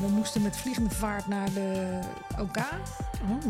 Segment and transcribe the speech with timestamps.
[0.00, 1.98] We moesten met vliegende vaart naar de
[2.38, 2.56] OK.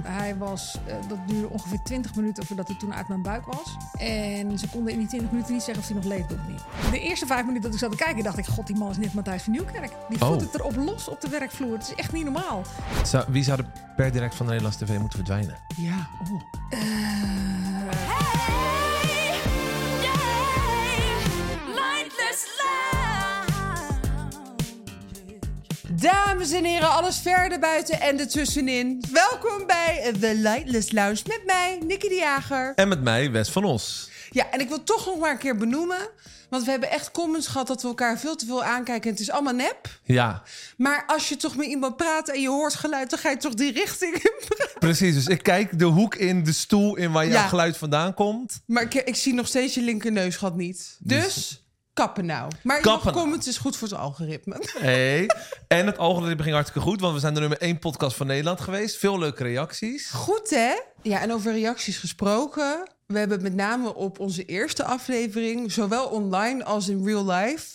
[0.03, 3.77] Hij was, eh, dat duurde ongeveer 20 minuten voordat hij toen uit mijn buik was.
[3.99, 6.91] En ze konden in die 20 minuten niet zeggen of hij nog leefde of niet.
[6.91, 8.97] De eerste vijf minuten dat ik zat te kijken, dacht ik: God, die man is
[8.97, 9.93] net Matthijs van Nieuwkerk.
[10.09, 10.41] Die voelt Oh.
[10.41, 11.73] het erop los op de werkvloer.
[11.73, 12.63] Het is echt niet normaal.
[13.05, 13.67] Zou- wie zou er
[13.97, 15.57] per direct van de Nederlandse tv moeten verdwijnen?
[15.77, 16.43] Ja, oh.
[16.71, 16.79] Eh,
[26.13, 29.05] Dames en heren, alles verder buiten en ertussenin.
[29.13, 32.73] Welkom bij The Lightless Lounge met mij, Nicky de Jager.
[32.75, 34.11] En met mij, Wes van Os.
[34.31, 36.09] Ja, en ik wil toch nog maar een keer benoemen.
[36.51, 39.05] Want we hebben echt comments gehad dat we elkaar veel te veel aankijken.
[39.05, 39.89] En het is allemaal nep.
[40.05, 40.43] Ja,
[40.77, 43.55] Maar als je toch met iemand praat en je hoort geluid, dan ga je toch
[43.55, 44.33] die richting in.
[44.79, 45.15] precies.
[45.15, 47.49] Dus ik kijk de hoek in, de stoel in waar jouw Ja.
[47.49, 48.61] geluid vandaan komt.
[48.67, 50.97] Maar ik, ik zie nog steeds je linkerneusgat niet.
[51.01, 51.65] Dus
[51.97, 52.51] kappen nou.
[52.63, 53.17] Maar Kappen nou.
[53.23, 54.57] comments is goed voor het algoritme.
[54.79, 55.31] Hey.
[55.69, 58.61] en het algoritme ging hartstikke goed, want we zijn de nummer één podcast van Nederland
[58.61, 58.97] geweest.
[58.97, 60.11] Veel leuke reacties.
[60.11, 60.75] Goed hè?
[61.03, 62.89] Ja, en over reacties gesproken.
[63.07, 67.67] We hebben met name op onze eerste aflevering, zowel online als in real life,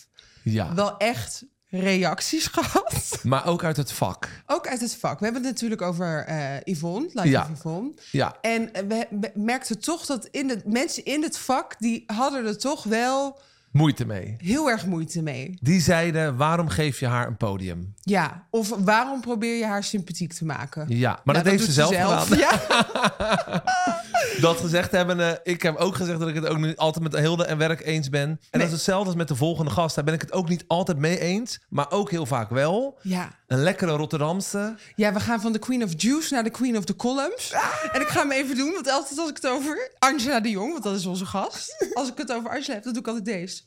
[0.44, 3.20] Ja, wel echt reacties gehad.
[3.24, 4.30] maar ook uit het vak.
[4.46, 5.20] Ook uit het vak.
[5.20, 7.50] We hebben het natuurlijk over eh Yvonne, live Ja.
[7.54, 7.94] Yvonne.
[8.12, 12.46] Ja, En we, we merkten toch dat in het, mensen in het vak, die hadden
[12.46, 13.40] er toch wel
[13.72, 14.36] moeite mee.
[14.38, 15.58] heel erg moeite mee.
[15.62, 17.94] Die zeiden, waarom geef je haar een podium?
[18.02, 20.86] Ja, of waarom probeer je haar sympathiek te maken?
[20.88, 22.38] Ja, maar Nou, dat, heeft ze zelf, gedaan.
[22.38, 22.60] Ja.
[24.42, 27.22] Dat gezegd hebben, eh, ik heb ook gezegd dat ik het ook niet altijd met
[27.22, 28.30] Hilde en werk eens ben.
[28.50, 29.96] En dat is hetzelfde als met de volgende gast.
[29.96, 32.98] Daar ben ik het ook niet altijd mee eens, maar ook heel vaak wel.
[33.02, 33.40] ja.
[33.48, 34.76] Een lekkere Rotterdamse.
[34.96, 37.54] Ja, we gaan van de Queen of Juice naar de Queen of the Columns.
[37.92, 40.72] En ik ga hem even doen, want altijd als ik het over Angela de Jong,
[40.72, 41.86] want dat is onze gast.
[41.94, 43.61] Als ik het over Angela heb, dan doe ik altijd deze.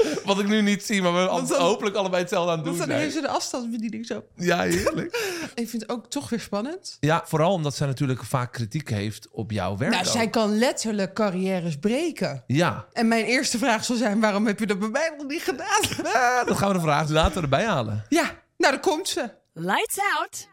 [0.24, 2.78] Wat ik nu niet zie, maar we dan, dan- hopelijk allebei hetzelfde aan het doen
[2.78, 3.12] dan heeft zijn.
[3.12, 4.24] ze de afstandsbediening zo.
[4.36, 5.16] Ja, heerlijk.
[5.54, 6.96] Ik vind het ook toch weer spannend.
[7.00, 9.92] Ja, vooral omdat zij natuurlijk vaak kritiek heeft op jouw werk.
[9.92, 10.12] Nou, ook.
[10.12, 12.44] zij kan letterlijk carrières breken.
[12.46, 15.42] Ja, En mijn eerste vraag zal zijn, waarom heb je dat bij mij nog niet
[15.42, 15.80] gedaan?
[16.12, 18.04] Ah, dat gaan we de vraag later erbij halen.
[18.08, 18.22] Ja,
[18.56, 19.30] nou, daar komt ze.
[19.52, 20.48] Lights out.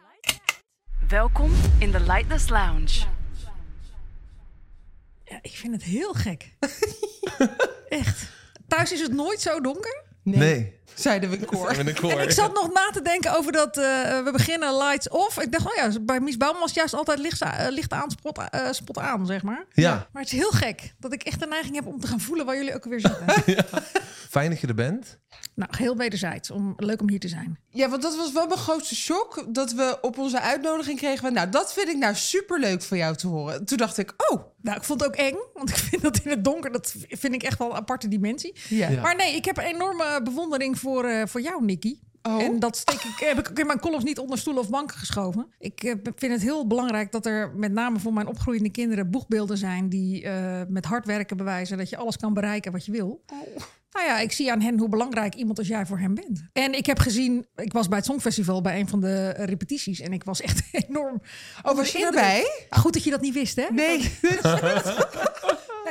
[1.08, 3.00] Welkom in de Lightless Lounge.
[5.24, 6.54] ja, ik vind het heel gek.
[7.90, 8.30] echt.
[8.69, 10.03] Thuis is het nooit zo donker.
[10.24, 10.78] Nee.
[10.94, 11.69] Zeiden we in koor.
[11.69, 13.84] En ik zat nog na te denken over dat eh,
[14.24, 15.41] we beginnen lights off.
[15.41, 18.12] Ik dacht, oh ja, bij Mies Bouwman was het juist altijd licht, eh, licht aan,
[18.12, 19.66] spot, eh, spot aan, zeg maar.
[19.74, 22.19] Ja, Maar het is heel gek dat ik echt de neiging heb om te gaan
[22.19, 23.25] voelen waar jullie ook alweer zitten.
[24.30, 25.18] fijn dat je er bent.
[25.59, 26.52] Nou, heel wederzijds.
[26.52, 27.59] Om, leuk om hier te zijn.
[27.70, 29.46] Ja, want dat was wel mijn grootste shock.
[29.50, 31.18] Dat we op onze uitnodiging kregen.
[31.18, 33.66] van, Nou, dat vind ik nou superleuk van jou te horen.
[33.66, 36.30] Toen dacht ik, oh, Nou, ik vond het ook eng, want ik vind dat in
[36.30, 38.56] het donker, dat vind ik echt wel een aparte dimensie.
[38.69, 38.90] ja.
[38.90, 39.02] Ja.
[39.02, 42.00] Maar nee, ik heb een enorme bewondering voor, eh, voor jou, Nicky.
[42.22, 42.44] Oh.
[42.44, 44.98] En dat steek ik, heb ik ook in mijn columns niet onder stoelen of banken
[44.98, 45.48] geschoven.
[45.59, 49.58] Ik eh, vind het heel belangrijk dat er met name voor mijn opgroeiende kinderen boegbeelden
[49.58, 53.24] zijn die eh, met hard werken bewijzen dat je alles kan bereiken wat je wil.
[53.92, 56.44] Nou ja, ik zie aan hen hoe belangrijk iemand als jij voor hen bent.
[56.54, 60.14] En ik heb gezien, ik was bij het Songfestival bij een van de repetities en
[60.14, 61.22] ik was echt enorm.
[61.64, 62.68] Oh, was je erbij?
[62.70, 63.68] Goed dat je dat niet wist, hè?
[63.72, 64.12] Nee.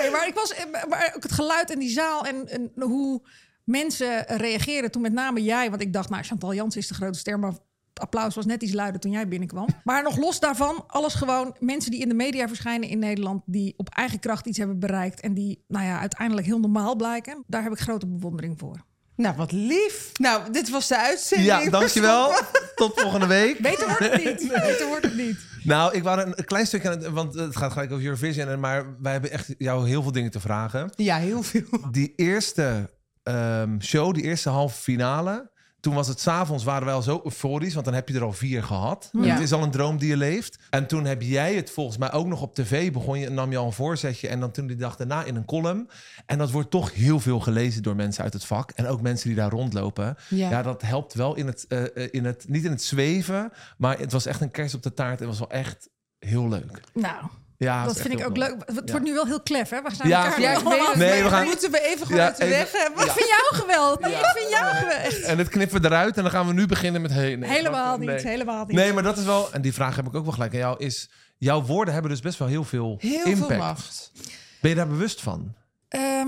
[0.00, 3.22] Nee, maar ik was eh, maar ook het geluid en die zaal en, en hoe
[3.64, 7.18] mensen reageren toen met name jij, want ik dacht, nou Chantal Jans is de grote
[7.18, 7.52] ster, maar
[7.98, 9.66] het applaus was net iets luider toen jij binnenkwam.
[9.84, 13.74] Maar nog los daarvan, alles gewoon mensen die in de media verschijnen in Nederland, die
[13.76, 17.44] op eigen kracht iets hebben bereikt en die, nou ja, uiteindelijk heel normaal blijken.
[17.46, 18.86] Daar heb ik grote bewondering voor.
[19.16, 20.10] Nou, wat lief.
[20.20, 21.48] Nou, dit was de uitzending.
[21.50, 22.32] Ja, dankjewel.
[22.74, 23.58] Tot volgende week.
[23.58, 24.48] Beter wordt het niet.
[24.48, 25.38] Beter wordt het niet.
[25.64, 27.08] Nou, ik wou een, klein stukje aan het...
[27.08, 28.48] Want het gaat gelijk over Eurovision.
[28.48, 30.90] en- Maar wij hebben echt jou heel veel dingen te vragen.
[30.96, 31.62] Ja, heel veel.
[31.90, 32.90] Die eerste
[33.22, 35.50] ehm, show, die eerste halve finale...
[35.80, 37.74] Toen was het s'avonds, waren wij al zo euforisch...
[37.74, 39.08] want dan heb je er al vier gehad.
[39.12, 39.34] Ja.
[39.34, 40.58] Het is al een droom die je leeft.
[40.70, 42.92] En toen heb jij het volgens mij ook nog op tv...
[42.92, 44.28] begon je, nam je al een voorzetje...
[44.28, 45.88] en dan toen die dag daarna in een column.
[46.26, 48.70] En dat wordt toch heel veel gelezen door mensen uit het vak.
[48.70, 50.16] En ook mensen die daar rondlopen.
[50.28, 50.50] Ja.
[50.50, 52.44] Ja, dat helpt wel in het, eh, eh, in het...
[52.48, 55.18] Niet in het zweven, maar het was echt een kerst op de taart.
[55.18, 55.88] Het was wel echt
[56.18, 56.80] heel leuk.
[56.94, 57.24] Nou,
[57.58, 58.54] Ja, dat vind ik ook leuk.
[58.66, 58.90] Het Ja.
[58.90, 59.82] wordt nu wel heel klef, hè?
[59.82, 60.96] We gaan Ja, elkaar Ja, nu ik weet allemaal het.
[60.98, 63.04] Nee, maar we gaan- moeten we even gewoon Ja, weg hebben.
[63.04, 64.00] Ik vind jou geweldig.
[64.08, 65.20] Nee, ik vind jou geweldig.
[65.20, 67.10] En het knippen we eruit en dan gaan we nu beginnen met...
[67.12, 68.76] Hey, nee, Helemaal niet, helemaal niet.
[68.76, 69.52] Nee, maar dat is wel...
[69.52, 70.84] En die vraag heb ik ook wel gelijk aan jou.
[70.84, 73.46] Is, jouw woorden hebben dus best wel heel veel Heel impact.
[73.48, 74.12] veel macht.
[74.60, 75.54] Ben je daar bewust van?
[75.88, 76.26] Ehm,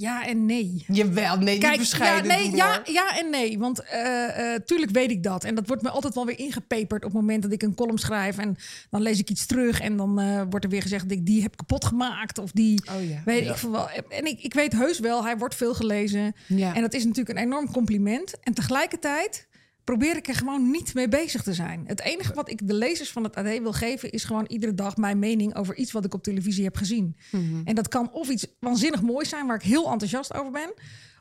[0.00, 0.84] ja en nee.
[0.86, 3.58] Jawel, nee, niet Kijk, ja, bescheiden nee, ja, ja en nee.
[3.58, 5.44] Want eh, eh, tuurlijk weet ik dat.
[5.44, 7.98] En dat wordt me altijd wel weer ingepeperd op het moment dat ik een column
[7.98, 8.38] schrijf.
[8.38, 8.56] En
[8.90, 9.80] dan lees ik iets terug.
[9.80, 12.38] En dan eh, wordt er weer gezegd dat ik die heb kapot gemaakt.
[12.38, 13.22] Of die Oh ja.
[13.24, 13.50] weet Ja.
[13.50, 13.88] ik veel wel.
[14.08, 16.34] En ik, ik weet heus wel, hij wordt veel gelezen.
[16.46, 16.74] Ja.
[16.74, 18.34] En dat is natuurlijk een enorm compliment.
[18.42, 19.48] En tegelijkertijd
[19.90, 21.84] probeer ik er gewoon niet mee bezig te zijn.
[21.86, 24.10] Het enige wat ik de lezers van het AD wil geven...
[24.10, 27.16] is gewoon iedere dag mijn mening over iets wat ik op televisie heb gezien.
[27.64, 29.46] En dat kan of iets waanzinnig moois zijn...
[29.46, 30.72] waar ik heel enthousiast over ben...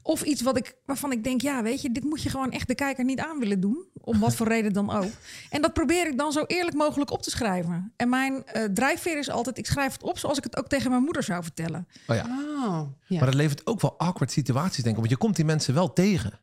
[0.01, 2.67] Of iets wat ik, waarvan ik denk, ja, weet je, dit moet je gewoon echt
[2.67, 3.85] de kijker niet aan willen doen.
[3.93, 5.11] Om wat voor reden dan ook.
[5.49, 7.93] En dat probeer ik dan zo eerlijk mogelijk op te schrijven.
[7.95, 10.89] En mijn eh, drijfveer is altijd, ik schrijf het op zoals ik het ook tegen
[10.89, 11.87] mijn moeder zou vertellen.
[12.07, 12.25] Oh ja.
[12.25, 13.17] Oh, ja.
[13.17, 14.99] Maar dat levert ook wel awkward situaties, denk ik.
[15.01, 16.39] Want je komt die mensen wel tegen.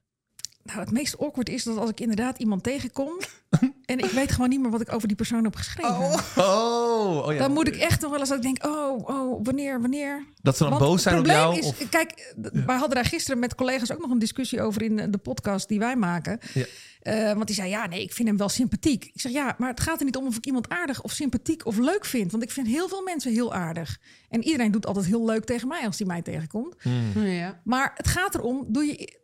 [0.67, 3.21] Nou, het meest awkward is dat als ik inderdaad iemand tegenkom...
[3.85, 5.95] en ik weet gewoon niet meer wat ik over die persoon heb geschreven.
[6.37, 7.39] Oh, oh ja.
[7.39, 10.25] Dan moet ik echt nog wel eens dat ik denk, oh, oh, wanneer, wanneer?
[10.43, 11.75] Dat ze dan Want boos zijn het op probleem jou?
[11.75, 11.89] Is, of...
[11.89, 15.19] Kijk, d- wij hadden daar gisteren met collega's ook nog een discussie over in de
[15.19, 16.39] podcast die wij maken.
[16.55, 16.65] Ja.
[17.01, 19.05] Eh, want die zei, ja, nee, ik vind hem wel sympathiek.
[19.05, 21.67] Ik zeg, ja, maar het gaat er niet om of ik iemand aardig of sympathiek
[21.67, 22.31] of leuk vind.
[22.31, 23.99] Want ik vind heel veel mensen heel aardig.
[24.29, 26.75] En iedereen doet altijd heel leuk tegen mij als die mij tegenkomt.
[27.15, 27.61] ja.
[27.65, 29.19] Maar het gaat erom, doe, je,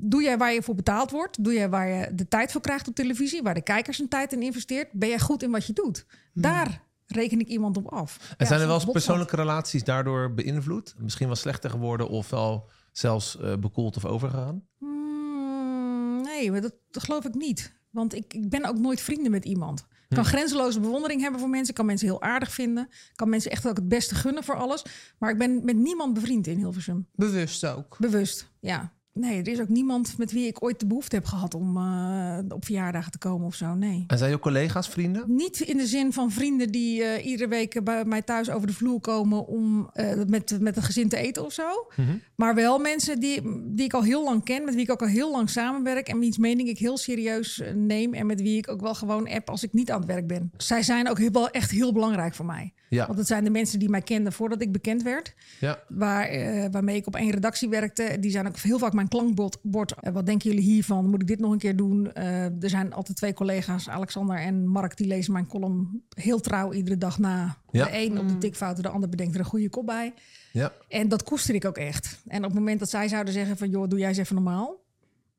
[0.00, 1.44] doe jij waar je voor betaald wordt?
[1.44, 3.42] Doe jij waar je de tijd voor krijgt op televisie?
[3.42, 4.92] Waar de kijkers hun tijd in investeert?
[4.92, 6.06] Ben jij goed in wat je doet?
[6.32, 8.18] Daar reken ik iemand op af.
[8.20, 10.94] En Ja, zijn er wel eens persoonlijke relaties daardoor beïnvloed?
[10.98, 14.66] Misschien wel slechter geworden of wel zelfs eh, bekoeld of overgegaan?
[14.78, 17.76] Mm, nee, maar dat, dat geloof ik niet.
[17.90, 19.86] Want ik, ik ben ook nooit vrienden met iemand.
[20.08, 21.68] Ik kan grenzeloze bewondering hebben voor mensen.
[21.68, 22.84] Ik kan mensen heel aardig vinden.
[22.90, 24.84] Ik kan mensen echt ook het beste gunnen voor alles.
[25.18, 27.06] Maar ik ben met niemand bevriend in Hilversum.
[27.14, 27.96] Bewust ook.
[27.98, 28.92] Bewust, ja.
[29.18, 32.38] Nee, er is ook niemand met wie ik ooit de behoefte heb gehad om eh,
[32.48, 33.74] op verjaardagen te komen of zo.
[33.74, 34.04] Nee.
[34.06, 35.24] En zijn je collega's vrienden?
[35.26, 38.72] Niet in de zin van vrienden die eh, iedere week bij mij thuis over de
[38.72, 41.90] vloer komen om eh, met, met een gezin te eten of zo.
[42.34, 45.08] Maar wel mensen die, die ik al heel lang ken, met wie ik ook al
[45.08, 48.80] heel lang samenwerk en wiens mening ik heel serieus neem en met wie ik ook
[48.80, 50.50] wel gewoon app als ik niet aan het werk ben.
[50.56, 52.72] Zij zijn ook heel, wel echt heel belangrijk voor mij.
[52.88, 53.06] Ja.
[53.06, 55.34] Want het zijn de mensen die mij kenden voordat ik bekend werd.
[55.60, 55.82] Ja.
[55.88, 56.30] Waar,
[56.70, 58.16] waarmee ik op één redactie werkte.
[58.20, 59.58] Die zijn ook heel vaak mijn klankbord.
[59.62, 61.06] bord, eh, wat denken jullie hiervan?
[61.10, 62.12] Moet ik dit nog een keer doen?
[62.12, 66.72] Eh, er zijn altijd twee collega's, Alexander en Mark, die lezen mijn column heel trouw
[66.72, 67.56] iedere dag na.
[67.70, 67.84] Ja.
[67.84, 70.14] De een op de tikfouten, de ander bedenkt er een goede kop bij.
[70.52, 70.72] Ja.
[70.88, 72.18] En dat koester ik ook echt.
[72.26, 73.70] En op het moment dat zij zouden zeggen van...
[73.70, 74.84] joh, doe jij eens even normaal...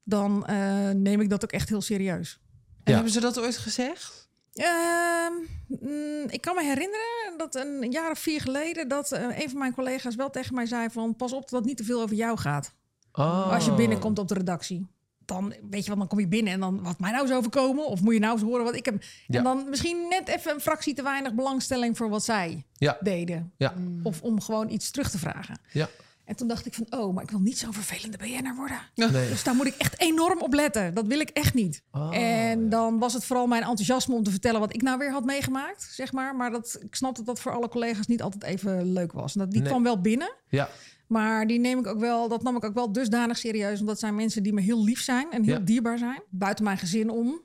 [0.03, 2.39] dan eh, neem ik dat ook echt heel serieus.
[2.69, 2.93] En Ja.
[2.93, 4.29] hebben ze dat ooit gezegd?
[4.53, 5.33] Ehm,
[5.67, 8.87] mm, ik kan me herinneren dat een jaar of vier geleden...
[8.87, 11.15] dat een van mijn collega's wel tegen mij zei van...
[11.15, 12.77] pas op dat het niet te veel over jou gaat.
[13.13, 13.53] Oh.
[13.53, 14.87] Als je binnenkomt op de redactie.
[15.25, 17.85] Dan weet je wat, dan kom je binnen en dan wat mij nou is overkomen.
[17.87, 19.03] Of moet je nou eens horen wat ik heb.
[19.27, 19.37] Ja.
[19.37, 22.97] En dan misschien net even een fractie te weinig belangstelling voor wat zij Ja.
[23.01, 23.51] deden.
[23.57, 23.73] Ja.
[24.03, 25.59] Of om gewoon iets terug te vragen.
[25.71, 25.87] Ja.
[26.25, 28.77] En toen dacht ik van, oh, maar ik wil niet zo'n vervelende BN'er worden.
[28.95, 29.29] Nee.
[29.29, 30.93] Dus daar moet ik echt enorm op letten.
[30.93, 31.83] Dat wil ik echt niet.
[31.91, 35.11] Oh, en dan was het vooral mijn enthousiasme om te vertellen wat ik nou weer
[35.11, 36.35] had meegemaakt, zeg maar.
[36.35, 39.33] Maar dat, ik snap dat dat voor alle collega's niet altijd even leuk was.
[39.35, 39.69] En dat, die Nee.
[39.69, 40.31] kwam wel binnen.
[40.49, 40.69] Ja.
[41.09, 43.75] Maar die neem ik ook wel, dat nam ik ook wel dusdanig serieus.
[43.75, 45.59] Want dat zijn mensen die me heel lief zijn en heel Ja.
[45.59, 46.21] dierbaar zijn.
[46.29, 47.41] Buiten mijn gezin om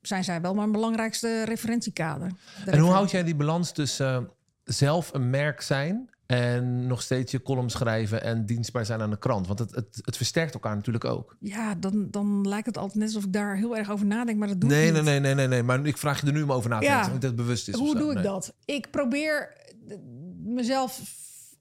[0.00, 2.30] zijn zij wel mijn belangrijkste referentiekader.
[2.64, 4.22] De En hoe houd jij die balans tussen eh,
[4.64, 9.18] zelf een merk zijn en nog steeds je column schrijven en dienstbaar zijn aan de
[9.18, 9.46] krant?
[9.46, 11.36] Want het, het, het versterkt elkaar natuurlijk ook.
[11.40, 14.48] Ja, dan, dan lijkt het altijd net alsof ik daar heel erg over nadenk, maar
[14.48, 15.10] dat doe Nee, ik nee, niet.
[15.10, 15.62] nee, nee, nee, nee.
[15.62, 16.94] Maar ik vraag je er nu om over na te Ja.
[17.00, 17.12] denken.
[17.20, 17.74] Dat het bewust is.
[17.74, 18.22] Hoe doe ik Nee.
[18.22, 18.54] dat?
[18.64, 19.56] Ik probeer
[19.88, 19.96] eh,
[20.44, 21.00] mezelf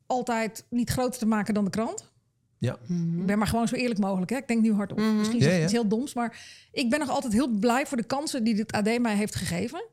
[0.06, 2.14] altijd niet groter te maken dan de krant.
[2.58, 2.74] Ja.
[3.20, 4.32] Ik ben maar gewoon zo eerlijk mogelijk.
[4.32, 4.38] Hè?
[4.38, 4.98] Ik denk nu hardop.
[4.98, 5.64] Misschien zeg Ja, ik ja.
[5.64, 6.40] iets heel doms, maar
[6.72, 9.84] ik ben nog altijd heel blij voor de kansen die het AD mij heeft gegeven.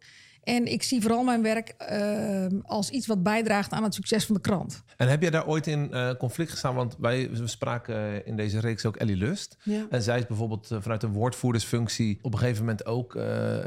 [0.43, 4.35] En ik zie vooral mijn werk eh, als iets wat bijdraagt aan het succes van
[4.35, 4.83] de krant.
[4.97, 6.75] En heb jij daar ooit in eh, conflict gestaan?
[6.75, 9.57] Want wij we spraken in deze reeks ook Ellie Lust.
[9.63, 9.87] Ja.
[9.91, 13.23] En zij is bijvoorbeeld eh, vanuit een woordvoerdersfunctie op een gegeven moment ook eh,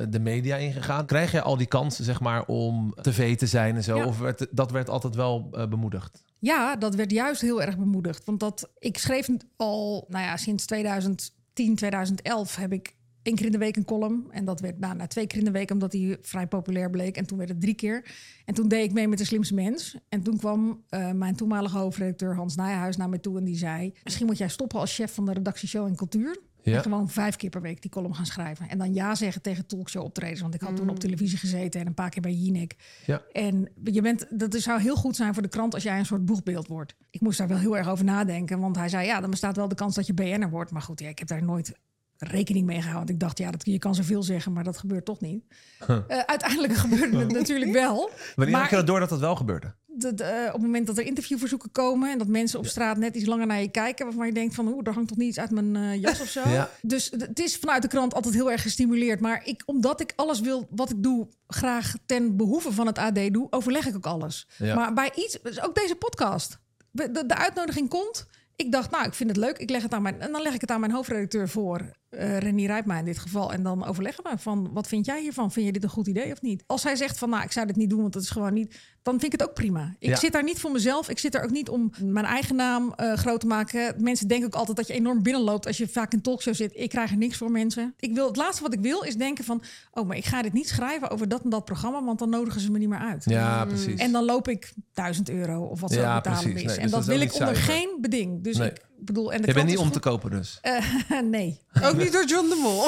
[0.10, 1.06] de media ingegaan.
[1.06, 3.98] Krijg jij al die kansen, zeg maar, om tv te zijn en zo?
[3.98, 4.06] Ja.
[4.06, 6.24] Of werd, dat werd altijd wel eh, bemoedigd?
[6.40, 8.26] Ja, dat werd juist heel erg bemoedigd.
[8.26, 13.52] Want dat, ik schreef al, nou ja, sinds 2010, 2011 heb ik één keer in
[13.52, 14.28] de week een column.
[14.32, 17.18] En dat werd nou, na twee keer in de week, omdat die vrij populair bleek.
[17.18, 18.06] En toen werd het drie keer.
[18.46, 19.98] En toen deed ik mee met de slimste mens.
[20.10, 23.94] En toen kwam eh, mijn toenmalige hoofdredacteur Hans Nijhuis naar me toe en die zei...
[24.04, 26.38] misschien moet jij stoppen als chef van de redactie Show en Cultuur.
[26.62, 26.76] Ja.
[26.76, 28.70] En gewoon vijf keer per week die column gaan schrijven.
[28.70, 30.42] En dan ja zeggen tegen talkshow optredens.
[30.42, 32.76] Want ik had toen op televisie gezeten en een paar keer bij Jinek.
[33.06, 33.22] Ja.
[33.32, 36.26] En je bent, dat zou heel goed zijn voor de krant als jij een soort
[36.26, 36.96] boegbeeld wordt.
[37.10, 38.60] Ik moest daar wel heel erg over nadenken.
[38.60, 40.72] Want hij zei, ja, dan bestaat wel de kans dat je BN'er wordt.
[40.72, 41.74] Maar goed, ja, ik heb daar nooit
[42.18, 43.14] rekening mee gehouden.
[43.14, 45.44] Ik dacht, ja, dat, je kan zoveel zeggen, maar dat gebeurt toch niet.
[45.88, 48.10] Eh, uiteindelijk gebeurde het natuurlijk wel.
[48.36, 49.74] Wanneer maar had je dat door dat dat wel gebeurde?
[49.96, 52.12] de- de, eh, op het moment dat er interviewverzoeken komen...
[52.12, 54.06] en dat mensen op straat net iets langer naar je kijken...
[54.06, 56.28] waarvan je denkt van, oeh, er hangt toch niet iets uit mijn eh, jas of
[56.28, 56.50] zo.
[56.50, 56.70] Ja.
[56.82, 59.20] Dus het is vanuit de krant altijd heel erg gestimuleerd.
[59.20, 61.28] Maar ik, omdat ik alles wil wat ik doe...
[61.48, 64.48] graag ten behoeve van het AD doe, overleg ik ook alles.
[64.58, 64.76] Ja.
[64.76, 66.60] Maar bij iets, dus ook deze podcast...
[66.92, 68.28] De, de uitnodiging komt...
[68.56, 69.58] Ik dacht, nou, ik vind het leuk.
[69.58, 71.92] Ik leg het aan mijn, en dan leg ik het aan mijn hoofdredacteur voor.
[72.16, 73.54] Eh Renier Rijpma in dit geval.
[73.54, 75.52] En dan overleggen we van, wat vind jij hiervan?
[75.52, 76.64] Vind je dit een goed idee of niet?
[76.68, 78.76] Als hij zegt van, nou, ik zou dit niet doen, want dat is gewoon niet...
[79.02, 79.96] Dan vind ik het ook prima.
[80.00, 80.16] Ik Ja.
[80.16, 81.10] zit daar niet voor mezelf.
[81.10, 83.96] Ik zit er ook niet om mijn eigen naam eh, groot te maken.
[84.04, 86.72] Mensen denken ook altijd dat je enorm binnenloopt als je vaak in talkshow zit.
[86.76, 87.94] Ik krijg er niks voor mensen.
[88.00, 89.64] Ik wil, het laatste wat ik wil is denken van...
[89.92, 92.04] oh, maar ik ga dit niet schrijven over dat en dat programma...
[92.04, 93.24] want dan nodigen ze me niet meer uit.
[93.26, 94.00] Ja, precies.
[94.00, 96.64] En dan loop ik 1000 euro of wat zo Ja, betalen is.
[96.64, 98.44] Nee, en dus dat, wil ik onder geen beding.
[98.44, 98.70] Dus Nee.
[98.70, 99.34] ik bedoel...
[99.34, 100.60] En de Je bent niet om te kopen dus.
[100.62, 100.80] Eh,
[101.24, 101.60] nee.
[101.84, 102.86] Ook niet door John de Mol.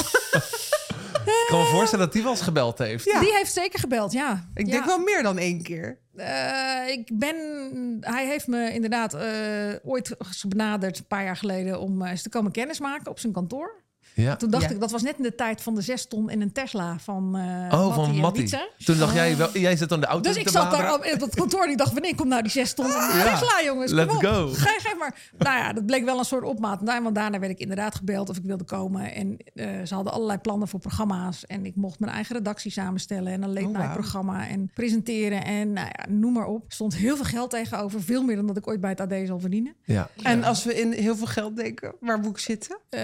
[1.27, 3.05] Ik kan me voorstellen dat die wel eens gebeld heeft.
[3.05, 3.19] Ja.
[3.19, 4.49] Die heeft zeker gebeld, ja.
[4.53, 4.71] Ik Ja.
[4.71, 5.99] denk wel meer dan één keer.
[6.15, 7.35] Eh, ik ben,
[8.01, 9.29] hij heeft me inderdaad eh,
[9.83, 10.15] ooit
[10.47, 13.83] benaderd, een paar jaar geleden, om eh, eens te komen kennismaken op zijn kantoor.
[14.23, 14.35] Ja.
[14.35, 14.69] Toen dacht Ja.
[14.69, 17.35] ik, dat was net in de tijd van de zes ton in een Tesla van
[17.35, 18.41] eh Oh, van en Mattie.
[18.41, 18.69] Wietse.
[18.85, 21.19] Toen dacht jij, wel, jij zit aan de auto Dus ik zat daar op, op
[21.19, 23.23] dat kantoor en ik dacht, wanneer komt nou die zes ton een Ja.
[23.23, 23.91] Tesla, jongens?
[23.91, 24.23] Let's Kom op.
[24.23, 24.47] go.
[24.47, 25.15] Geef, geef maar.
[25.37, 26.81] Nou ja, dat bleek wel een soort opmaat.
[26.81, 29.13] Nou, want daarna werd ik inderdaad gebeld of ik wilde komen.
[29.13, 31.45] En eh, ze hadden allerlei plannen voor programma's.
[31.45, 33.31] En ik mocht mijn eigen redactie samenstellen.
[33.33, 34.47] En een late Oh, night programma.
[34.47, 35.43] En presenteren.
[35.45, 36.65] En nou ja, noem maar op.
[36.67, 38.01] Er stond heel veel geld tegenover.
[38.03, 39.75] Veel meer dan dat ik ooit bij het AD zal verdienen.
[39.83, 40.09] Ja.
[40.23, 42.77] En als we in heel veel geld denken, waar moet ik zitten?
[42.89, 42.99] Eh,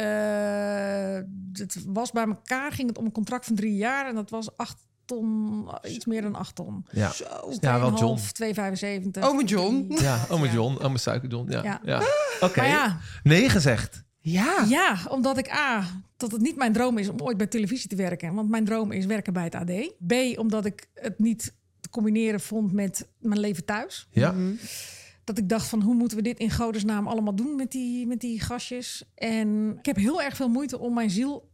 [1.54, 4.08] het was bij elkaar, ging het om een contract van drie jaar.
[4.08, 6.86] En dat was acht ton, iets meer dan acht ton.
[6.92, 7.12] Ja.
[7.12, 7.26] Zo.
[7.60, 8.20] Ja, wel John.
[8.20, 9.24] 2,75.
[9.24, 9.86] Ome John.
[9.90, 10.54] Ja, ome Ja.
[10.54, 11.52] John, ome Suiker John.
[11.52, 11.64] Ja.
[11.64, 11.80] Ja.
[11.84, 12.02] Ja.
[12.40, 12.64] Oké.
[12.64, 14.04] Ja, Nee gezegd.
[14.20, 14.66] Ja.
[14.68, 15.84] Ja, omdat ik A,
[16.18, 18.34] dat het niet mijn droom is om ooit bij televisie te werken.
[18.34, 19.72] Want mijn droom is werken bij het AD.
[20.08, 24.08] B, omdat ik het niet te combineren vond met mijn leven thuis.
[24.12, 24.32] Ja.
[24.32, 24.54] Mhm.
[25.24, 28.20] Dat ik dacht van hoe moeten we dit in godesnaam allemaal doen met die, met
[28.20, 29.12] die gastjes.
[29.16, 31.52] En ik heb heel erg veel moeite om mijn ziel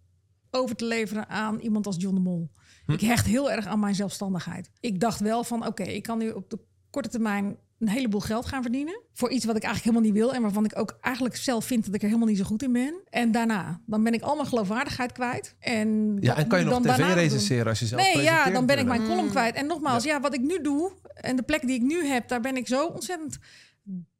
[0.52, 2.52] over te leveren aan iemand als John de Mol.
[2.88, 4.72] Ik hecht heel erg aan mijn zelfstandigheid.
[4.80, 6.60] Ik dacht wel van oké, ik kan nu op de
[7.01, 9.01] korte termijn een heleboel geld gaan verdienen.
[9.13, 10.36] Voor iets wat ik eigenlijk helemaal niet wil.
[10.36, 12.72] En waarvan ik ook eigenlijk zelf vind dat ik er helemaal niet zo goed in
[12.72, 13.01] ben.
[13.10, 15.56] En daarna, dan ben ik al mijn geloofwaardigheid kwijt.
[15.60, 18.79] En Ja, en kan je nog tv recenseren als je zelf Nee, ja, dan ben
[18.79, 19.56] ik mijn column kwijt.
[19.56, 20.20] En nogmaals, ja.
[20.20, 22.86] wat ik nu doe en de plek die ik nu heb, daar ben ik zo
[22.86, 23.38] ontzettend.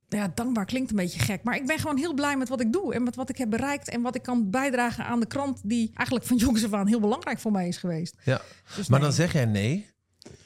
[0.10, 1.44] Ja, dankbaar klinkt een beetje gek.
[1.44, 2.94] Maar ik ben gewoon heel blij met wat ik doe.
[2.94, 3.90] En met wat ik heb bereikt.
[3.90, 5.62] En wat ik kan bijdragen aan de krant.
[5.64, 8.16] Die eigenlijk van jongs af aan heel belangrijk voor mij is geweest.
[8.24, 8.42] Ja.
[8.76, 9.08] Dus Maar nee.
[9.08, 9.90] dan zeg jij nee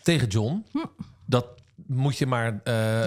[0.01, 0.65] tegen John.
[1.25, 3.05] Dat moet je maar eh,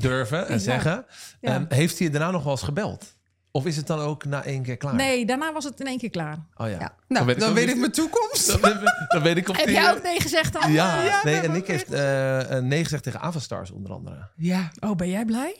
[0.00, 0.46] Durven.
[0.46, 0.58] en Ja.
[0.58, 1.06] zeggen.
[1.40, 1.54] Ja.
[1.54, 3.16] Ehm, heeft hij je daarna nog wel eens gebeld?
[3.50, 4.94] Of is het dan ook na één keer klaar?
[4.94, 6.36] Nee, daarna was het in één keer klaar.
[6.56, 6.76] Oh ja.
[6.78, 6.94] Ja.
[7.08, 8.46] Nou, weet ik dan weet ik mijn toekomst.
[8.50, 10.72] Dan, weet- dan weet ik of Heb die, jij eh, ook nee gezegd dan?
[10.72, 14.28] Ja, Ja, nee, en ook heeft eh, een nee gezegd tegen Avastars onder andere.
[14.36, 14.70] Ja.
[14.80, 15.56] Oh, ben jij blij?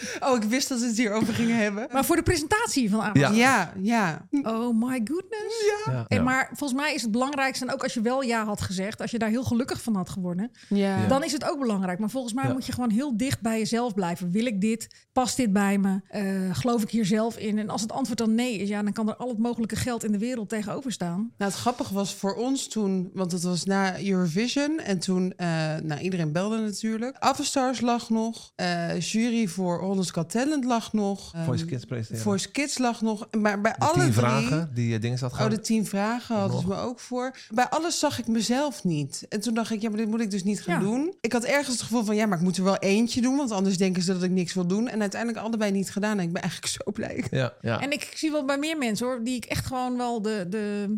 [0.26, 1.88] Oh, ik wist dat we het hierover gingen hebben.
[1.92, 3.18] Maar voor de presentatie van Avond.
[3.18, 3.30] Ja.
[3.30, 4.28] Ja, ja.
[4.42, 5.64] Oh my goodness.
[5.86, 6.04] Ja.
[6.08, 9.00] En maar volgens mij is het belangrijkste, en ook als je wel ja had gezegd,
[9.00, 11.06] als je daar heel gelukkig van had geworden, Ja.
[11.06, 11.98] dan is het ook belangrijk.
[11.98, 12.52] Maar volgens mij Ja.
[12.52, 14.30] moet je gewoon heel dicht bij jezelf blijven.
[14.30, 15.06] Wil ik dit?
[15.12, 16.00] Past dit bij me?
[16.08, 17.58] Eh, geloof ik hier zelf in?
[17.58, 20.04] En als het antwoord dan nee is, ja, dan kan er al het mogelijke geld
[20.04, 21.32] in de wereld tegenover staan.
[21.38, 24.78] Nou, het grappige was voor ons toen, want het was na Eurovision.
[24.80, 25.46] En toen, eh,
[25.82, 27.16] nou, iedereen belde natuurlijk.
[27.18, 28.52] Avastars lag nog.
[28.56, 31.34] eh, jury voor Hollands Got Talent lag nog.
[31.34, 32.22] ehm, Voice Kids presenteren.
[32.22, 33.28] Voice Kids lag nog.
[33.38, 34.12] Maar bij De alle tien drie...
[34.12, 35.44] vragen die je dingen zat gaan.
[35.44, 37.36] Oh, de tien vragen hadden ze me ook voor.
[37.54, 39.26] Bij alles zag ik mezelf niet.
[39.28, 40.90] En toen dacht ik, ja, maar dit moet ik dus niet gaan Ja.
[40.90, 41.14] doen.
[41.20, 43.36] Ik had ergens het gevoel van, ja, maar ik moet er wel eentje doen.
[43.36, 44.88] Want anders denken ze dat ik niks wil doen.
[44.88, 46.18] En uiteindelijk allebei niet gedaan.
[46.18, 47.24] En ik ben eigenlijk zo blij.
[47.30, 47.80] Ja, ja.
[47.80, 50.96] En ik zie wel bij meer mensen hoor, die ik echt gewoon wel de, de,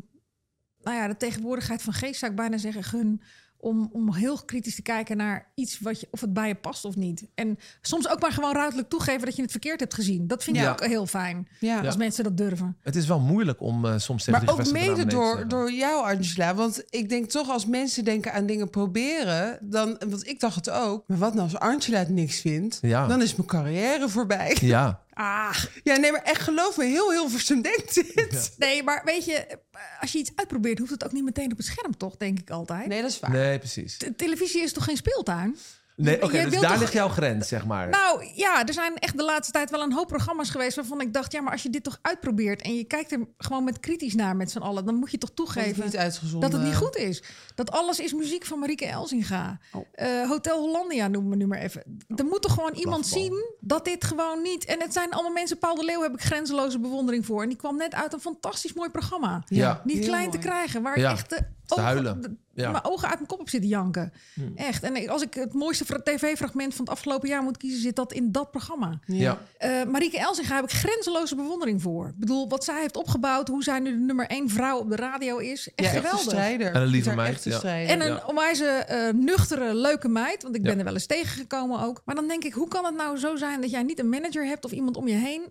[0.82, 3.22] nou ja, de tegenwoordigheid van geest zou ik bijna zeggen gun.
[3.60, 6.84] Om, om heel kritisch te kijken naar iets wat je, of het bij je past
[6.84, 7.26] of niet.
[7.34, 10.26] En soms ook maar gewoon ruidelijk toegeven dat je het verkeerd hebt gezien.
[10.26, 10.70] Dat vind ik Ja.
[10.70, 11.48] ook heel fijn.
[11.60, 11.80] Ja.
[11.80, 12.76] Als mensen dat durven.
[12.80, 16.54] Het is wel moeilijk om eh, soms tegen Maar ook mede door, door jou, Angela.
[16.54, 19.58] Want ik denk toch, als mensen denken aan dingen proberen...
[19.62, 21.04] dan, want ik dacht het ook...
[21.06, 22.78] maar wat nou als Angela het niks vindt?
[22.82, 23.06] Ja.
[23.06, 24.56] Dan is mijn carrière voorbij.
[24.60, 28.54] Ja, Ah, Ja, nee, maar echt geloof me, heel heel versum denkt dit.
[28.58, 29.58] nee, maar weet je,
[30.00, 32.16] als je iets uitprobeert, hoeft het ook niet meteen op het scherm, toch?
[32.16, 32.86] Denk ik altijd.
[32.86, 33.30] Nee, dat is waar.
[33.30, 33.98] nee, precies.
[33.98, 35.56] De televisie is toch geen speeltuin?
[36.02, 37.88] Nee, oké, Je dus wilt daar toch- ligt jouw grens, zeg maar.
[37.88, 41.12] Nou ja, er zijn echt de laatste tijd wel een hoop programma's geweest waarvan ik
[41.12, 44.14] dacht, ja, maar als je dit toch uitprobeert en je kijkt er gewoon met kritisch
[44.14, 46.50] naar met z'n allen, dan moet je toch Dat het toegeven niet uitgezonden.
[46.50, 47.22] dat het niet goed is.
[47.54, 49.58] Dat alles is muziek van Marieke Elzinga.
[49.72, 49.86] Oh.
[49.92, 51.82] Eh, Hotel Hollandia noemen we nu maar even.
[52.16, 53.22] Er moet toch gewoon iemand Blaffbal.
[53.22, 54.64] zien dat dit gewoon niet...
[54.64, 55.58] En het zijn allemaal mensen...
[55.58, 57.42] Paul de Leeuw heb ik grenzeloze bewondering voor.
[57.42, 59.42] En die kwam net uit een fantastisch mooi programma.
[59.46, 59.80] Ja.
[59.84, 60.82] Niet heel klein te krijgen.
[60.82, 61.10] Waar Ja.
[61.10, 62.20] ik echt de Te huilen.
[62.20, 62.70] de- Ja.
[62.70, 64.12] Mijn ogen uit mijn kop op zitten janken.
[64.54, 64.82] Echt.
[64.82, 67.80] En als ik het mooiste fra- tv-fragment van het afgelopen jaar moet kiezen...
[67.80, 68.98] zit dat in dat programma.
[69.06, 69.38] Ja.
[69.58, 72.06] Eh Marieke Elzinga heb ik grenzeloze bewondering voor.
[72.08, 73.48] Ik bedoel, wat zij heeft opgebouwd...
[73.48, 75.70] hoe zij nu de nummer één vrouw op de radio is.
[75.74, 76.20] Echt Ja, geweldig.
[76.20, 76.72] strijder.
[76.74, 77.56] En een lieve meid, echte ja.
[77.56, 77.90] strijder.
[77.94, 78.22] En een Ja.
[78.26, 80.42] onwijze eh, nuchtere, leuke meid.
[80.42, 82.02] Want ik ben er wel eens tegengekomen ook.
[82.04, 84.46] Maar dan denk ik, hoe kan het nou zo zijn dat jij niet een manager
[84.46, 85.42] hebt of iemand om je heen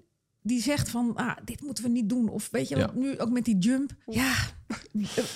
[0.41, 2.29] die zegt van, ah, dit moeten we niet doen.
[2.29, 2.85] Of weet je, Ja.
[2.85, 3.91] wat nu ook met die jump.
[4.05, 4.33] Ja,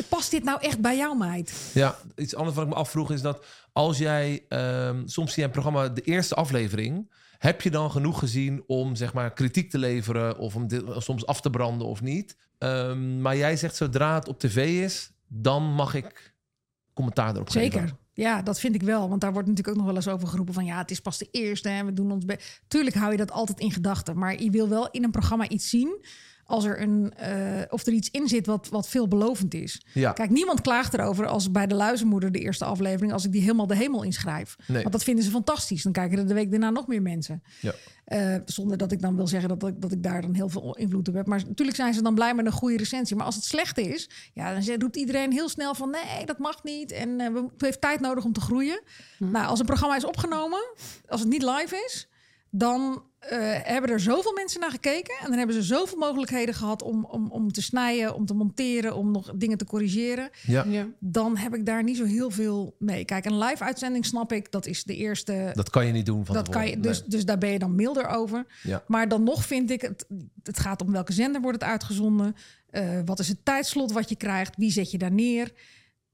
[0.09, 1.71] past dit nou echt bij jou, meid?
[1.73, 5.47] Ja, iets anders wat ik me afvroeg is dat als jij ehm, soms zie je
[5.47, 9.77] een programma de eerste aflevering, heb je dan genoeg gezien om zeg maar kritiek te
[9.77, 12.37] leveren of om dit soms af te branden of niet?
[12.57, 16.35] Ehm, maar jij zegt zodra het op tv is, dan mag ik
[16.93, 17.71] commentaar erop geven.
[17.71, 17.95] Zeker.
[18.13, 19.09] Ja, dat vind ik wel.
[19.09, 20.65] Want daar wordt natuurlijk ook nog wel eens over geroepen van...
[20.65, 22.61] ja, het is pas de eerste en we doen ons best.
[22.67, 24.17] Tuurlijk hou je dat altijd in gedachten.
[24.17, 26.05] Maar je wil wel in een programma iets zien...
[26.45, 29.85] als er, een, eh, of er iets in zit wat, wat veelbelovend is.
[29.93, 30.11] Ja.
[30.11, 33.13] Kijk, niemand klaagt erover als bij de Luizenmoeder de eerste aflevering...
[33.13, 34.55] als ik die helemaal de hemel inschrijf.
[34.67, 34.81] Nee.
[34.81, 35.83] Want dat vinden ze fantastisch.
[35.83, 37.43] Dan kijken er de week daarna nog meer mensen.
[37.61, 37.73] Ja.
[38.05, 40.75] Eh, zonder dat ik dan wil zeggen dat ik, dat ik daar dan heel veel
[40.75, 41.27] invloed op heb.
[41.27, 43.15] Maar natuurlijk zijn ze dan blij met een goede recensie.
[43.15, 46.63] Maar als het slecht is, ja, dan roept iedereen heel snel van nee, dat mag
[46.63, 46.91] niet.
[46.91, 48.81] En eh, we, het heeft tijd nodig om te groeien.
[49.17, 50.73] Nou, als een programma is opgenomen,
[51.07, 52.07] als het niet live is,
[52.49, 55.15] dan eh, hebben er zoveel mensen naar gekeken.
[55.21, 58.95] En dan hebben ze zoveel mogelijkheden gehad om, om, om te snijden, om te monteren,
[58.95, 60.87] om nog dingen te corrigeren Ja, Ja.
[60.99, 63.05] dan heb ik daar niet zo heel veel mee.
[63.05, 65.51] Kijk, een live uitzending snap ik, dat is de eerste.
[65.53, 67.75] dat kan je niet doen van dat kan je, dus, dus daar ben je dan
[67.75, 68.45] milder over.
[68.63, 68.83] Ja.
[68.87, 70.05] Maar dan nog vind ik, het,
[70.43, 72.35] het gaat om welke zender wordt het uitgezonden.
[72.69, 74.55] Eh, wat is het tijdslot wat je krijgt?
[74.57, 75.51] Wie zet je daar neer?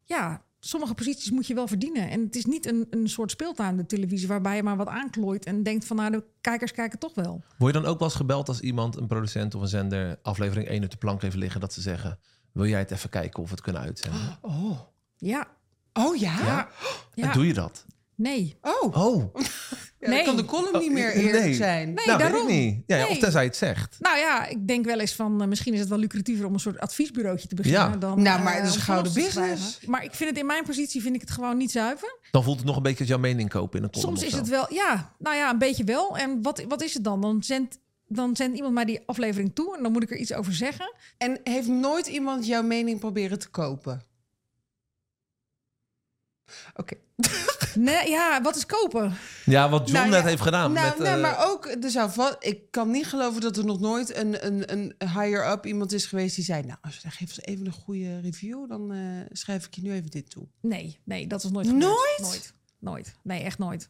[0.04, 2.10] Ja, sommige posities moet je wel verdienen.
[2.10, 5.46] En het is niet een, een soort speeltuin, de televisie, waarbij je maar wat aanklooit
[5.46, 7.44] en denkt van nou, de kijkers kijken toch wel.
[7.58, 10.68] Word je dan ook wel eens gebeld als iemand, een producent of een zender, aflevering
[10.68, 12.20] 1 op de plank heeft liggen, dat ze zeggen:
[12.52, 14.38] Wil jij het even kijken of we het kunnen uitzenden?
[14.42, 14.80] Oh.
[15.18, 15.48] Ja,
[15.94, 16.40] Oh ja?
[16.40, 16.68] ja,
[17.14, 17.34] En ja.
[17.34, 17.86] doe je dat?
[18.16, 18.58] Nee.
[18.62, 18.98] Oh.
[18.98, 19.36] Oh,
[20.00, 20.26] Ja, dan Nee.
[20.26, 21.54] kan de column niet meer Oh, eerlijk nee.
[21.54, 21.94] zijn.
[21.94, 22.46] Nee, nou, daarom.
[22.48, 22.84] weet ik niet.
[22.88, 23.08] Ja, Nee.
[23.10, 23.96] Of tenzij je het zegt.
[24.00, 25.42] Nou ja, ik denk wel eens van...
[25.42, 27.82] eh, misschien is het wel lucratiever om een soort adviesbureautje te beginnen.
[27.92, 27.96] Ja.
[27.98, 29.80] Dan, Nou, maar eh, het is een gouden business.
[29.86, 32.18] Maar ik vind het in mijn positie vind ik het gewoon niet zuiver.
[32.32, 34.40] Dan voelt het nog een beetje als jouw mening kopen in een column Soms is
[34.40, 34.74] het wel...
[34.74, 36.18] Ja, nou ja, een beetje wel.
[36.18, 37.22] En wat, wat is het dan?
[37.22, 39.78] Dan zendt, dan zendt iemand mij die aflevering toe...
[39.78, 40.94] en dan moet ik er iets over zeggen.
[41.18, 44.02] En heeft nooit iemand jouw mening proberen te kopen?
[46.76, 46.96] Oké.
[47.80, 49.14] Nee, ja, wat is kopen?
[49.46, 50.72] Ja, wat John Nou net ja, heeft gedaan.
[50.72, 53.80] Nou, met, nee, eh, maar ook, er zou ik kan niet geloven dat er nog
[53.80, 56.64] nooit een, een, een higher-up iemand is geweest die zei...
[56.64, 59.00] nou, als je geeft eens even een goede review, dan eh,
[59.32, 60.48] schrijf ik je nu even dit toe.
[60.62, 61.86] Nee, nee, dat is nooit gebeurd.
[61.86, 62.20] Nooit?
[62.22, 63.16] Nooit, nooit.
[63.24, 63.90] Nee, echt nooit.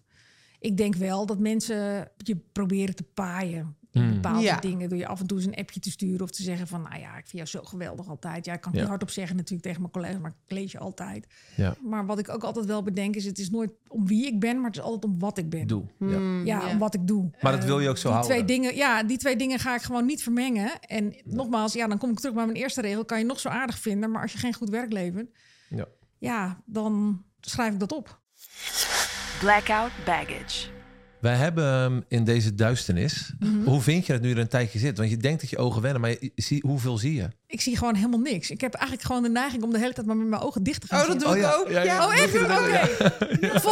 [0.60, 3.78] Ik denk wel dat mensen je proberen te paaien.
[3.91, 4.13] Hmm.
[4.13, 4.60] bepaalde Ja.
[4.60, 6.82] dingen door je af en toe eens een appje te sturen of te zeggen van,
[6.82, 8.45] nou ja, ik vind jou zo geweldig altijd.
[8.45, 8.80] Ja, ik kan het Ja.
[8.82, 11.28] niet hardop zeggen natuurlijk tegen mijn collega's, maar ik lees je altijd.
[11.56, 11.75] Ja.
[11.84, 14.56] Maar wat ik ook altijd wel bedenk is, het is nooit om wie ik ben,
[14.56, 15.67] maar het is altijd om wat ik ben.
[15.67, 15.84] Doe.
[15.99, 16.06] Ja.
[16.06, 17.30] Hmm, Ja, om wat ik doe.
[17.41, 18.36] Maar dat wil je ook zo die houden.
[18.38, 20.80] Twee dingen, ja, die twee dingen ga ik gewoon niet vermengen.
[20.80, 23.06] En nogmaals, ja, dan kom ik terug bij mijn eerste regel.
[23.06, 25.28] Kan je nog zo aardig vinden, maar als je geen goed werk levert,
[25.69, 25.86] Ja.
[26.17, 28.19] ja, dan schrijf ik dat op.
[29.39, 30.67] Blackout baggage.
[31.19, 33.34] Wij hebben in deze duisternis...
[33.39, 33.63] Mhm.
[33.63, 34.97] Hoe vind je het nu er een tijdje zit?
[34.97, 37.29] Want je denkt dat je ogen wennen, maar je, zie, hoeveel zie je?
[37.51, 38.49] Ik zie gewoon helemaal niks.
[38.49, 40.81] Ik heb eigenlijk gewoon de neiging om de hele tijd maar met mijn ogen dicht
[40.81, 41.39] te gaan Oh, dat zitten.
[41.41, 41.69] doe ik ook.
[41.85, 42.35] Ja, Oh, echt?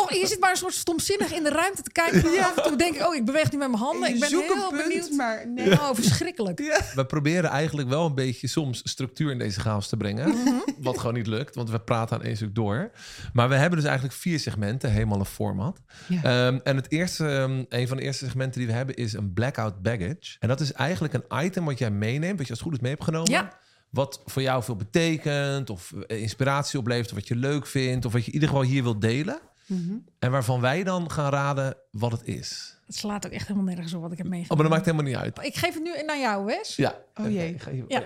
[0.03, 0.15] Oké.
[0.19, 2.23] Je zit maar een soort stomzinnig in de ruimte te kijken.
[2.37, 4.09] En Af en toe denk ik, oh, ik beweeg nu met mijn handen.
[4.13, 5.11] Ik ben heel een punt, benieuwd.
[5.11, 5.71] maar nee.
[5.71, 6.59] Oh, verschrikkelijk.
[6.95, 10.29] We proberen eigenlijk wel een beetje soms structuur in deze chaos te brengen.
[10.29, 10.49] Mhm.
[10.77, 12.91] Wat gewoon niet lukt, want we praten aan één stuk door.
[13.33, 15.79] Maar we hebben dus eigenlijk vier segmenten, helemaal een format.
[16.07, 16.21] Ja.
[16.23, 19.33] Ehm, en het eerste, ehm, een van de eerste segmenten die we hebben is een
[19.33, 20.35] blackout baggage.
[20.39, 22.79] En dat is eigenlijk een item wat jij meeneemt, wat je als het goed is
[22.81, 23.31] mee hebt genomen.
[23.31, 23.65] Ja.
[23.97, 28.12] Wat voor jou veel betekent, of eh, inspiratie oplevert, of wat je leuk vindt, of
[28.13, 29.39] wat je in ieder geval hier wilt delen.
[29.65, 29.93] Mhm.
[30.19, 32.77] En waarvan wij dan gaan raden wat het is.
[32.86, 34.62] Het slaat ook echt helemaal nergens op wat ik heb Oh, meegemaakt.
[34.62, 35.45] maar dat maakt helemaal niet uit.
[35.45, 36.75] Ik geef het nu naar jou, Wes.
[36.75, 36.95] Ja.
[37.15, 37.49] Oh jee.
[37.53, 38.03] Ik Ja.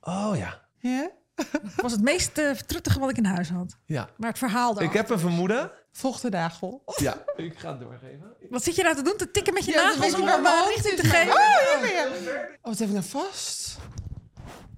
[0.00, 0.60] Oh ja.
[0.78, 1.10] Ja?
[1.34, 3.76] Het was het meest uh, truttige wat ik in huis had.
[3.84, 4.08] Ja.
[4.16, 5.00] Maar het verhaal Ik erachter.
[5.00, 5.70] heb een vermoeden.
[5.92, 6.82] Vochtendagel.
[6.96, 8.32] Ja, ik ga het doorgeven.
[8.50, 9.16] Wat zit je nou te doen?
[9.16, 11.32] Te tikken met je Ja, dan nagels om ik mijn eh, hand richting te geven?
[11.32, 12.06] Oh, ja, ja.
[12.42, 13.78] Oh, wat heb ik nou vast?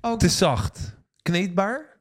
[0.01, 0.97] Oh, Het is zacht.
[1.23, 2.01] Kneedbaar.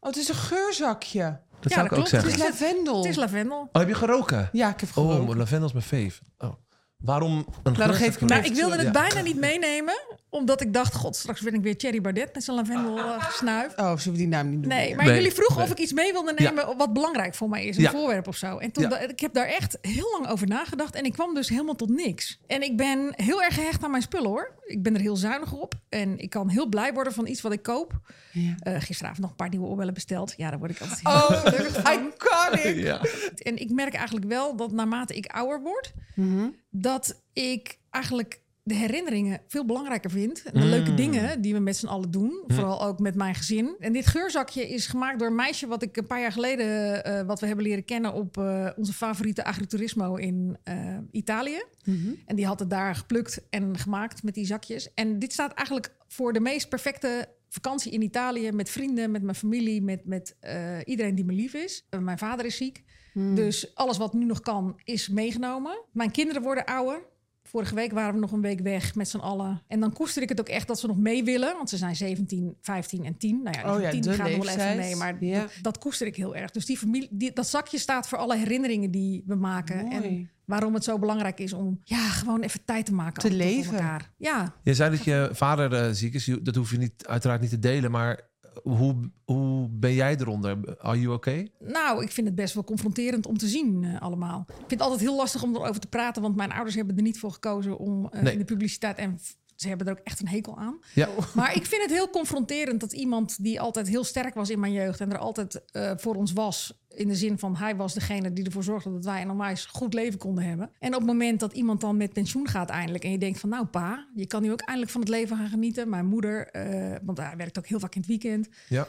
[0.00, 1.40] oh, het is een geurzakje.
[1.60, 2.10] Dat Ja, zou ik dat ook klopt.
[2.24, 2.54] Het zeggen.
[2.54, 2.96] is lavendel.
[2.96, 3.58] Het is lavendel.
[3.72, 4.48] Oh, heb je geroken?
[4.52, 5.28] Ja, ik heb gewoon.
[5.28, 6.22] Oh, lavendel is mijn fave.
[6.38, 6.54] Oh.
[6.96, 8.90] Waarom een geef ik van- Nou, ik wilde het Ja.
[8.90, 9.94] bijna niet meenemen.
[10.36, 13.72] Omdat ik dacht, god, straks ben ik weer Thierry Bardet met zijn lavendel eh, snuif.
[13.76, 14.68] Oh, zullen we die naam niet doen?
[14.68, 14.96] Nee, meer?
[14.96, 15.64] maar Nee, jullie vroegen nee.
[15.64, 17.76] of ik iets mee wilde nemen wat belangrijk voor mij is.
[17.76, 17.90] Een Ja.
[17.90, 18.58] voorwerp of zo.
[18.58, 18.98] En toen Ja.
[18.98, 20.94] ik heb daar echt heel lang over nagedacht.
[20.94, 22.40] En ik kwam dus helemaal tot niks.
[22.46, 24.54] En ik ben heel erg gehecht aan mijn spullen hoor.
[24.66, 25.74] Ik ben er heel zuinig op.
[25.88, 27.92] En ik kan heel blij worden van iets wat ik koop.
[28.32, 28.54] Ja.
[28.60, 30.34] Eh, gisteravond nog een paar nieuwe oorbellen besteld.
[30.36, 32.76] Ja, daar word ik altijd heel Oh, iconic.
[32.76, 33.00] Ja.
[33.36, 36.48] En ik merk eigenlijk wel dat naarmate ik ouder word, Mhm.
[36.70, 40.42] dat ik eigenlijk de herinneringen veel belangrijker vind.
[40.42, 40.70] En de Mm.
[40.70, 42.44] leuke dingen die we met z'n allen doen.
[42.46, 43.76] Vooral ook met mijn gezin.
[43.78, 45.66] En dit geurzakje is gemaakt door een meisje...
[45.66, 48.12] wat ik een paar jaar geleden eh, wat we hebben leren kennen...
[48.12, 51.62] op eh, onze favoriete agriturismo in eh, Italië.
[51.84, 52.14] Mhm.
[52.24, 54.94] En die had het daar geplukt en gemaakt met die zakjes.
[54.94, 58.52] En dit staat eigenlijk voor de meest perfecte vakantie in Italië...
[58.52, 60.36] met vrienden, met mijn familie, met, met
[60.84, 61.86] iedereen die me lief is.
[62.00, 62.84] Mijn vader is ziek.
[63.12, 63.34] Hmm.
[63.34, 65.84] Dus alles wat nu nog kan, is meegenomen.
[65.92, 67.02] Mijn kinderen worden ouder.
[67.46, 69.62] Vorige week waren we nog een week weg met z'n allen.
[69.68, 71.56] En dan koester ik het ook echt dat ze nog mee willen.
[71.56, 73.42] Want ze zijn 17, 15 en 10.
[73.42, 74.96] Nou ja, die Oh ja, 10 de gaan nog wel even mee.
[74.96, 75.40] Maar Ja.
[75.40, 76.50] dat, dat koester ik heel erg.
[76.50, 79.90] Dus die familie, die, dat zakje staat voor alle herinneringen die we maken.
[79.90, 83.22] En waarom het zo belangrijk is om ja, gewoon even tijd te maken.
[83.22, 83.72] Te leven.
[83.72, 84.12] elkaar.
[84.16, 86.36] Ja, Je zei dat je vader eh, ziek is.
[86.42, 87.90] Dat hoef je niet, uiteraard niet te delen.
[87.90, 88.20] Maar
[88.62, 90.78] hoe, hoe ben jij eronder?
[90.78, 91.50] Are you okay?
[91.58, 94.44] Nou, ik vind het best wel confronterend om te zien eh, allemaal.
[94.48, 97.02] Ik vind het altijd heel lastig om erover te praten, want mijn ouders hebben er
[97.02, 98.32] niet voor gekozen om eh, Nee.
[98.32, 99.18] in de publiciteit en
[99.56, 100.78] ze hebben er ook echt een hekel aan.
[100.94, 101.08] Ja.
[101.34, 104.72] Maar ik vind het heel confronterend dat iemand die altijd heel sterk was in mijn
[104.72, 108.32] jeugd en er altijd eh, voor ons was, in de zin van hij was degene
[108.32, 110.70] die ervoor zorgde dat wij een onwijs goed leven konden hebben.
[110.78, 113.48] En op het moment dat iemand dan met pensioen gaat eindelijk en je denkt van
[113.48, 115.88] nou pa, je kan nu ook eindelijk van het leven gaan genieten.
[115.88, 118.48] Mijn moeder, eh, want hij werkt ook heel vaak in het weekend.
[118.68, 118.88] Ja.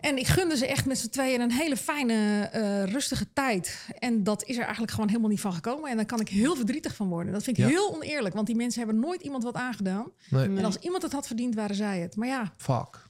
[0.00, 3.86] En ik gunde ze echt met z'n tweeën een hele fijne, eh, rustige tijd.
[3.98, 5.90] En dat is er eigenlijk gewoon helemaal niet van gekomen.
[5.90, 7.32] En daar kan ik heel verdrietig van worden.
[7.32, 7.70] Dat vind ik Ja.
[7.70, 10.10] heel oneerlijk, want die mensen hebben nooit iemand wat aangedaan.
[10.30, 10.44] Nee.
[10.56, 12.16] En als iemand het had verdiend, waren zij het.
[12.16, 13.06] Maar ja, Fuck.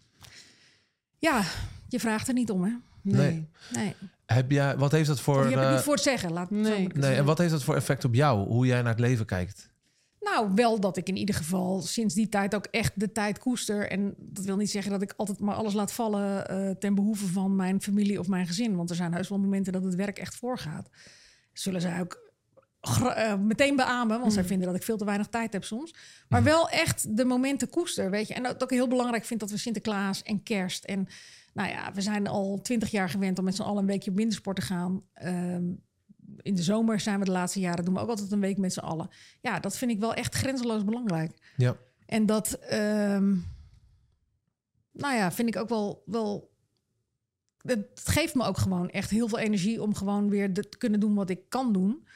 [1.18, 1.42] ja
[1.88, 2.70] je vraagt er niet om, hè?
[3.02, 3.31] Nee.
[3.31, 3.46] Nee.
[3.72, 3.94] Nee.
[4.26, 5.38] Heb jij, wat heeft dat voor...
[5.38, 6.33] Of je hebt het eh, niet voor het zeggen.
[6.33, 6.62] Laat nee.
[6.62, 7.16] nee, zeggen.
[7.16, 8.48] en wat heeft dat voor effect op jou?
[8.48, 9.67] Hoe jij naar het leven kijkt?
[10.20, 13.90] Nou, wel dat ik in ieder geval sinds die tijd ook echt de tijd koester.
[13.90, 17.26] En dat wil niet zeggen dat ik altijd maar alles laat vallen eh, ten behoeve
[17.26, 18.76] van mijn familie of mijn gezin.
[18.76, 20.88] Want er zijn heus wel momenten dat het werk echt voorgaat.
[21.52, 22.33] Zullen zij ook
[22.81, 25.94] eh, meteen beamen, want zij vinden dat ik veel te weinig tijd heb soms.
[26.28, 28.35] Maar wel echt de momenten koester, weet je.
[28.35, 31.09] En dat ook heel belangrijk vind dat we Sinterklaas en kerst en...
[31.54, 34.16] Nou ja, we zijn al twintig jaar gewend om met z'n allen een weekje op
[34.16, 35.02] wintersport te gaan.
[35.14, 35.64] Ehm,
[36.37, 38.73] in de zomer zijn we de laatste jaren, doen we ook altijd een week met
[38.73, 39.11] z'n allen.
[39.41, 41.53] Ja, dat vind ik wel echt grenzeloos belangrijk.
[41.57, 41.77] Ja.
[42.07, 43.29] En dat, ehm,
[44.93, 46.57] nou ja, vind ik ook wel, wel.
[47.62, 51.14] Het geeft me ook gewoon echt heel veel energie om gewoon weer te kunnen doen
[51.14, 52.07] wat ik kan doen.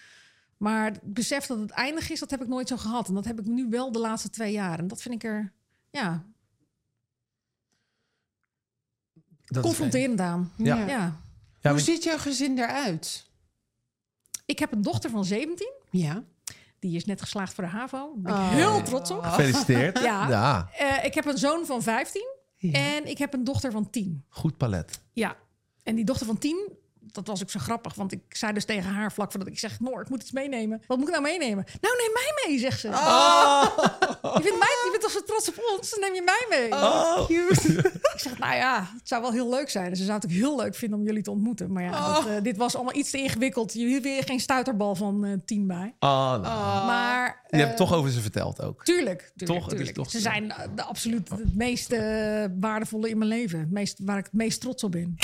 [0.57, 3.09] Maar het besef dat het eindig is, dat heb ik nooit zo gehad.
[3.09, 4.79] En dat heb ik nu wel de laatste twee jaar.
[4.79, 5.53] En dat vind ik er,
[5.90, 6.25] ja,
[9.44, 10.53] Dat confronterend aan.
[10.57, 10.77] Ja.
[10.77, 10.87] Ja.
[10.87, 11.20] Ja.
[11.61, 13.31] Ja, Hoe ziet jouw gezin eruit?
[14.44, 15.72] Ik heb een dochter van 17.
[15.90, 16.22] Ja.
[16.78, 18.12] Die is net geslaagd voor de HAVO.
[18.16, 18.50] Daar ben ik Oh.
[18.50, 19.22] heel trots op.
[19.22, 19.98] Gefeliciteerd.
[19.98, 20.28] Ja.
[20.28, 20.68] ja.
[20.78, 22.26] Eh, ik heb een zoon van 15
[22.57, 22.72] Ja.
[22.72, 24.24] en ik heb een dochter van 10.
[24.28, 25.00] Goed palet.
[25.12, 25.37] Ja,
[25.83, 26.72] en die dochter van 10,
[27.14, 27.94] dat was ook zo grappig.
[27.94, 29.81] Want ik zei dus tegen haar vlak voordat ik zeg...
[29.81, 30.83] Noor, ik moet iets meenemen.
[30.87, 31.64] Wat moet ik nou meenemen?
[31.81, 32.88] Nou, neem mij mee, zegt ze.
[34.22, 36.72] Je, vindt mij, je bent toch zo trots op ons, dan neem je mij mee.
[36.72, 37.90] Oh, cute.
[38.14, 39.90] Ik zeg, nou ja, het zou wel heel leuk zijn.
[39.90, 41.72] En ze zou het ook heel leuk vinden om jullie te ontmoeten.
[41.72, 43.72] Maar ja, dat, eh, dit was allemaal iets te ingewikkeld.
[43.72, 45.94] Je hebt weer geen stuiterbal van eh 10 bij.
[45.98, 46.42] Ah, nou.
[46.87, 48.85] Maar Je hebt eh, het toch over ze verteld ook.
[48.85, 49.68] Tuurlijk, tuurlijk, Toch?
[49.68, 49.94] Tuurlijk.
[49.94, 51.94] toch Ze zijn de, absoluut het meest
[52.61, 53.59] waardevolle in mijn leven.
[53.59, 55.16] Het meest, waar ik het meest trots op ben.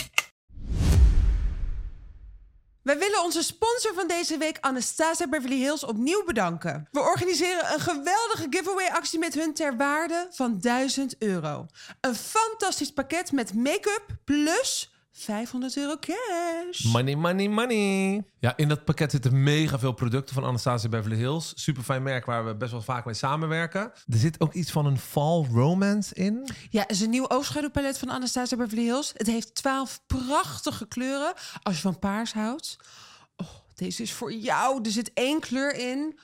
[2.89, 6.89] Wij willen onze sponsor van deze week, Anastasia Beverly Hills, opnieuw bedanken.
[6.93, 11.67] We organiseren een geweldige giveaway-actie met hun ter waarde van 1000 euro.
[12.01, 14.91] Een fantastisch pakket met make-up plus
[15.25, 16.83] 500 euro cash.
[16.83, 18.25] Money, money, money.
[18.39, 21.53] Ja, in dat pakket zitten mega veel producten van Anastasia Beverly Hills.
[21.55, 23.81] Super fijn merk waar we best wel vaak mee samenwerken.
[23.83, 26.49] Er zit ook iets van een fall romance in.
[26.71, 29.13] Ja, het is een nieuw oogschaduwpalet van Anastasia Beverly Hills.
[29.17, 31.33] Het heeft 12 prachtige kleuren.
[31.63, 32.77] Als je van paars houdt.
[33.37, 34.81] Oh, deze is voor jou.
[34.83, 36.19] Er zit één kleur in.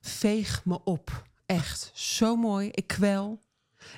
[0.00, 1.22] Veeg me op.
[1.46, 2.68] Echt, zo mooi.
[2.70, 3.46] Ik kwel.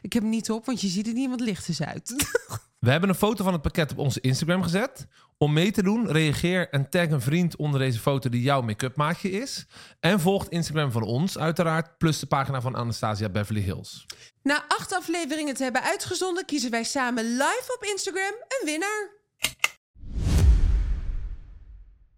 [0.00, 2.14] Ik heb hem niet op, want je ziet het niet, want het licht is uit.
[2.80, 5.06] We hebben een foto van het pakket op onze Instagram gezet.
[5.38, 8.96] Om mee te doen, reageer en tag een vriend onder deze foto die jouw make-up
[8.96, 9.66] maatje is.
[10.00, 14.06] En volg Instagram van ons uiteraard, plus de pagina van Anastasia Beverly Hills.
[14.42, 19.19] Na acht afleveringen te hebben uitgezonden, kiezen wij samen live op Instagram een winnaar.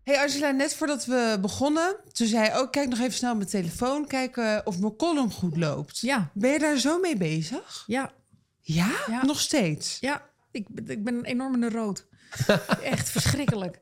[0.04, 3.36] Hey Angela, net voordat we begonnen, toen zei je ook, kijk nog even snel op
[3.36, 5.98] mijn telefoon, kijken of mijn column goed loopt.
[5.98, 7.84] Ja, Ben je daar zo mee bezig?
[7.86, 8.12] ja,
[8.60, 9.24] Ja, Ja.
[9.24, 9.96] nog steeds.
[10.00, 10.30] ja.
[10.50, 12.06] Ik, ben- ik ben een enorme neuroot.
[12.82, 13.78] Echt verschrikkelijk.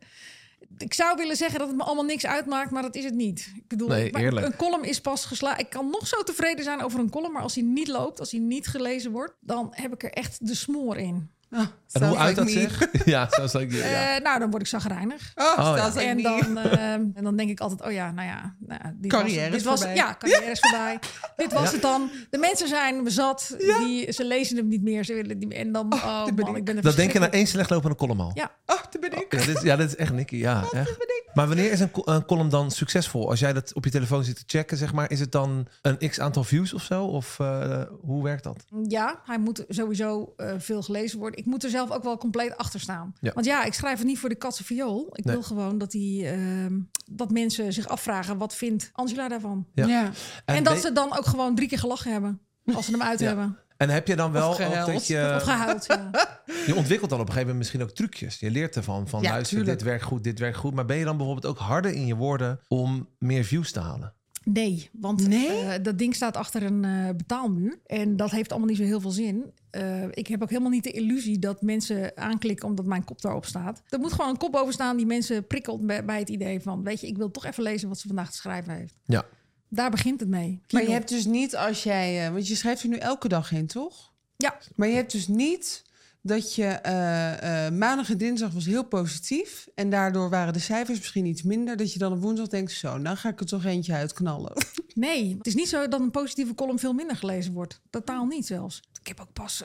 [0.78, 3.52] Ik zou willen zeggen dat het me allemaal niks uitmaakt, maar dat is het niet.
[3.56, 4.46] Ik bedoel, Nee, maar eerlijk.
[4.46, 5.58] een column is pas geslagen.
[5.60, 8.30] Ik kan nog zo tevreden zijn over een column, maar als hij niet loopt, als
[8.30, 11.30] hij niet gelezen wordt, dan heb ik er echt de smoor in.
[11.52, 11.60] Oh,
[11.92, 12.50] En hoe uit like dat me.
[12.60, 13.04] zich?
[13.14, 14.14] ja, zoals ik ja.
[14.16, 15.32] Eh, nou, dan word ik zagrijnig.
[15.34, 15.86] Oh, Oh, ja.
[15.86, 18.54] like en, dan, eh, en dan denk ik altijd, oh ja, nou ja.
[18.58, 19.96] Nou, dit Carrière was, is dit was, voorbij.
[19.96, 20.98] Ja, carrière is voorbij.
[21.36, 21.70] Dit was Ja.
[21.72, 22.10] het dan.
[22.30, 23.54] De mensen zijn zat.
[23.58, 25.04] Die, ze lezen hem niet meer.
[25.04, 25.58] Ze willen het niet meer.
[25.58, 26.56] En dan, oh, ben man, ik.
[26.56, 28.30] ik ben er Dat denk je naar verschrikkelijk- één slechtlopende column al.
[28.34, 28.50] Ja.
[28.66, 29.26] Oh, daar ben ik.
[29.32, 30.36] Ja, dit is, ja, dit is echt Nicky.
[30.36, 30.88] Ja, echt.
[31.34, 33.28] Maar wanneer is een, een column dan succesvol?
[33.30, 36.08] Als jij dat op je telefoon zit te checken, zeg maar, is het dan een
[36.08, 37.04] x aantal views of zo?
[37.04, 38.64] Of eh, hoe werkt dat?
[38.88, 41.38] Ja, hij moet sowieso eh, veel gelezen worden.
[41.38, 43.12] Ik moet er zelf ook wel compleet achter staan.
[43.20, 43.32] Ja.
[43.32, 45.08] Want ja, ik schrijf het niet voor de katse viool.
[45.12, 45.34] Ik Nee.
[45.34, 46.78] wil gewoon dat, die, ehm,
[47.10, 48.38] dat mensen zich afvragen...
[48.38, 49.66] wat vindt Angela daarvan?
[49.74, 49.86] Ja.
[49.86, 50.10] Ja.
[50.44, 52.40] En, dat ze dan ook gewoon drie keer gelachen hebben.
[52.74, 53.26] Als ze hem uit Ja.
[53.26, 53.58] hebben.
[53.80, 55.32] En heb je dan wel Of ook dat je...
[55.36, 56.10] Of gehuild, ja.
[56.66, 58.38] Je ontwikkelt dan op een gegeven moment misschien ook trucjes.
[58.38, 59.08] Je leert ervan.
[59.08, 59.78] Van Ja, luister, tuurlijk.
[59.78, 60.74] dit werkt goed, dit werkt goed.
[60.74, 64.12] Maar ben je dan bijvoorbeeld ook harder in je woorden om meer views te halen?
[64.44, 65.48] Nee, want Nee?
[65.48, 67.78] eh, dat ding staat achter een eh, betaalmuur.
[67.86, 69.44] En dat heeft allemaal niet zo heel veel zin.
[69.70, 73.44] Eh, ik heb ook helemaal niet de illusie dat mensen aanklikken omdat mijn kop daarop
[73.44, 73.82] staat.
[73.88, 76.82] Er moet gewoon een kop boven staan die mensen prikkelt bij, bij het idee van...
[76.82, 78.96] weet je, ik wil toch even lezen wat ze vandaag te schrijven heeft.
[79.04, 79.24] Ja.
[79.72, 80.62] Daar begint het mee.
[80.70, 82.26] Maar je hebt dus niet als jij...
[82.26, 84.12] eh, want je schrijft er nu elke dag heen, toch?
[84.36, 85.84] Ja, Maar je hebt dus niet
[86.22, 89.68] dat je eh, eh, maandag en dinsdag was heel positief.
[89.74, 91.76] En daardoor waren de cijfers misschien iets minder.
[91.76, 94.52] Dat je dan op woensdag denkt, zo, nou ga ik er toch eentje uitknallen.
[94.94, 95.34] nee.
[95.36, 97.80] Het is niet zo dat een positieve column veel minder gelezen wordt.
[97.90, 98.82] Totaal niet zelfs.
[99.00, 99.64] Ik heb ook pas...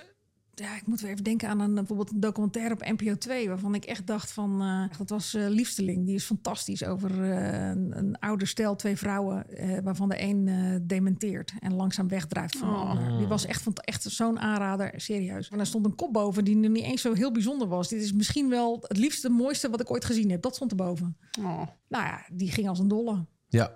[0.59, 3.47] eh, Ja, ik moet weer even denken aan een, bijvoorbeeld een documentaire op NPO 2...
[3.47, 4.61] waarvan ik echt dacht van...
[4.61, 6.83] eh, dat was eh, Liefsteling, die is fantastisch.
[6.85, 9.49] Over eh, een, een ouder stel, twee vrouwen...
[9.49, 13.17] eh, waarvan de een eh, dementeert en langzaam wegdrijft van de ander.
[13.17, 15.49] Die was echt, van, echt zo'n aanrader, serieus.
[15.49, 17.87] En er stond een kop boven die nu niet eens zo heel bijzonder was.
[17.89, 20.41] Dit is misschien wel het liefste, mooiste wat ik ooit gezien heb.
[20.41, 21.17] Dat stond erboven.
[21.39, 21.61] Oh.
[21.87, 23.25] Nou ja, die ging als een dolle.
[23.47, 23.71] Ja.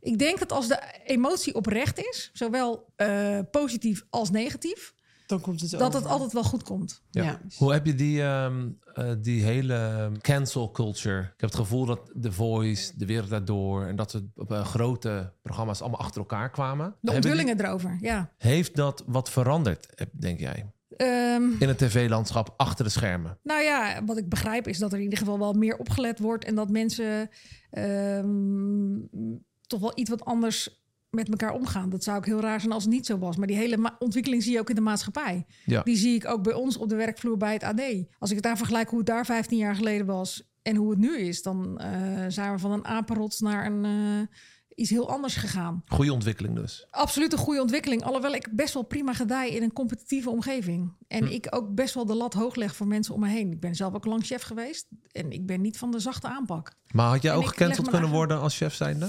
[0.00, 4.94] Ik denk dat als de emotie oprecht is, zowel eh, positief als negatief,
[5.26, 5.94] Dan komt het dat over.
[6.00, 7.02] het altijd wel goed komt.
[7.10, 7.22] Ja.
[7.22, 7.40] Ja.
[7.56, 11.20] Hoe heb je die, ehm, eh, die hele cancel culture?
[11.20, 13.84] Ik heb het gevoel dat The Voice, De Wereld Daardoor...
[13.86, 16.86] en dat soort eh, grote programma's allemaal achter elkaar kwamen.
[16.86, 18.30] De die- onthullingen erover, ja.
[18.38, 20.72] heeft dat wat veranderd, denk jij?
[20.96, 23.38] Ehm, In het tv-landschap achter de schermen?
[23.42, 26.44] nou ja, wat ik begrijp is dat er in ieder geval wel meer opgelet wordt
[26.44, 27.30] en dat mensen
[27.70, 28.98] ehm,
[29.66, 30.83] toch wel iets wat anders
[31.14, 31.90] met elkaar omgaan.
[31.90, 33.36] Dat zou ook heel raar zijn als het niet zo was.
[33.36, 35.46] Maar die hele ontwikkeling zie je ook in de maatschappij.
[35.64, 35.82] Ja.
[35.82, 37.80] Die zie ik ook bij ons op de werkvloer bij het AD.
[38.18, 40.98] Als ik het daar vergelijk hoe het daar 15 jaar geleden was en hoe het
[40.98, 44.38] nu is, dan eh, zijn we van een apenrots naar een, eh,
[44.74, 45.82] iets heel anders gegaan.
[45.86, 46.86] Goede ontwikkeling dus.
[46.90, 48.02] Absoluut een goede ontwikkeling.
[48.02, 50.92] Alhoewel ik best wel prima gedij in een competitieve omgeving.
[51.06, 53.52] En ik ook best wel de lat hoog leg voor mensen om me heen.
[53.52, 54.86] Ik ben zelf ook lang chef geweest.
[55.12, 56.72] En ik ben niet van de zachte aanpak.
[56.90, 59.08] Maar had jij En ook ik gecanceld kunnen worden als chef zijnde?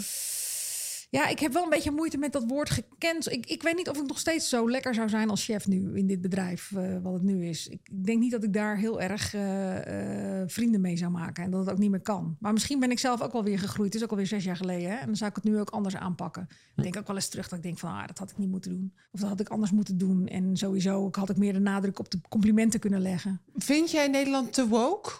[1.09, 3.31] Ja, ik heb wel een beetje moeite met dat woord gekend.
[3.31, 5.97] Ik, ik weet niet of ik nog steeds zo lekker zou zijn als chef nu
[5.97, 7.67] in dit bedrijf, eh, wat het nu is.
[7.67, 11.43] Ik, ik denk niet dat ik daar heel erg eh, eh, vrienden mee zou maken
[11.43, 12.37] en dat het ook niet meer kan.
[12.39, 13.87] Maar misschien ben ik zelf ook wel weer gegroeid.
[13.93, 14.89] Het is ook alweer zes jaar geleden.
[14.89, 14.95] Hè?
[14.95, 16.47] En dan zou ik het nu ook anders aanpakken.
[16.75, 18.49] Ik denk ook wel eens terug dat ik denk van, ah, dat had ik niet
[18.49, 18.93] moeten doen.
[19.11, 20.27] Of dat had ik anders moeten doen.
[20.27, 23.41] En sowieso had ik meer de nadruk op de complimenten kunnen leggen.
[23.55, 25.11] Vind jij Nederland te woke?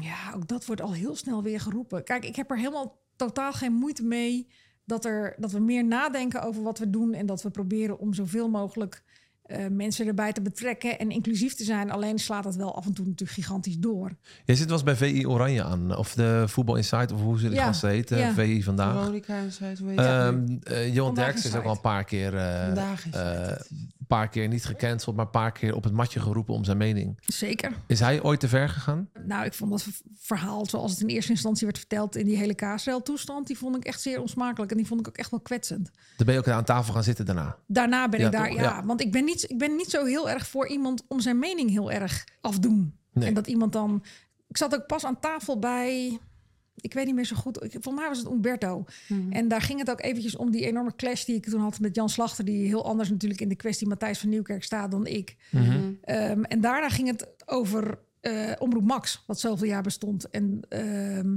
[0.00, 2.04] Ja, ook dat wordt al heel snel weer geroepen.
[2.04, 4.48] Kijk, ik heb er helemaal totaal geen moeite mee
[4.88, 8.14] dat, er, dat we meer nadenken over wat we doen en dat we proberen om
[8.14, 9.02] zoveel mogelijk
[9.48, 11.90] eh, mensen erbij te betrekken en inclusief te zijn.
[11.90, 14.10] Alleen slaat het wel af en toe natuurlijk gigantisch door.
[14.44, 15.96] Je zit wel eens bij VI Oranje aan.
[15.96, 18.18] Of de Voetbal Insight, of hoe ze die Ja, gasten heten.
[18.18, 18.32] ja.
[18.34, 18.92] VI Vandaag.
[18.98, 20.06] Veronica zo, hoe heet dat?
[20.06, 21.66] Ehm eh, Johan Derksen is ook Insight.
[21.66, 23.70] al een paar keer, eh, Vandaag is eh, het.
[23.70, 26.76] een paar keer niet gecanceld, maar een paar keer op het matje geroepen om zijn
[26.76, 27.18] mening.
[27.26, 27.72] Zeker.
[27.86, 29.08] Is hij ooit te ver gegaan?
[29.26, 29.86] Nou, ik vond dat
[30.18, 33.84] verhaal zoals het in eerste instantie werd verteld in die hele KSL-toestand, die vond ik
[33.84, 35.90] echt zeer onsmakelijk en die vond ik ook echt wel kwetsend.
[36.16, 37.56] Dan ben je ook aan tafel gaan zitten daarna.
[37.66, 38.84] Daarna ben Ja, ik daar, Ja.
[38.84, 41.70] want ik ben, niet, ik ben niet zo heel erg voor iemand om zijn mening
[41.70, 42.94] heel erg afdoen.
[43.12, 43.28] Nee.
[43.28, 44.02] En dat iemand dan.
[44.48, 46.18] Ik zat ook pas aan tafel bij.
[46.80, 47.58] Ik weet niet meer zo goed.
[47.60, 48.84] Volgens mij was het Umberto.
[49.30, 51.94] En daar ging het ook eventjes om die enorme clash die ik toen had met
[51.94, 55.36] Jan Slachter, die heel anders natuurlijk in de kwestie Matthijs van Nieuwkerk staat dan ik.
[56.02, 60.30] Ehm, en daarna ging het over eh, Omroep Max, wat zoveel jaar bestond.
[60.30, 61.28] En ehm,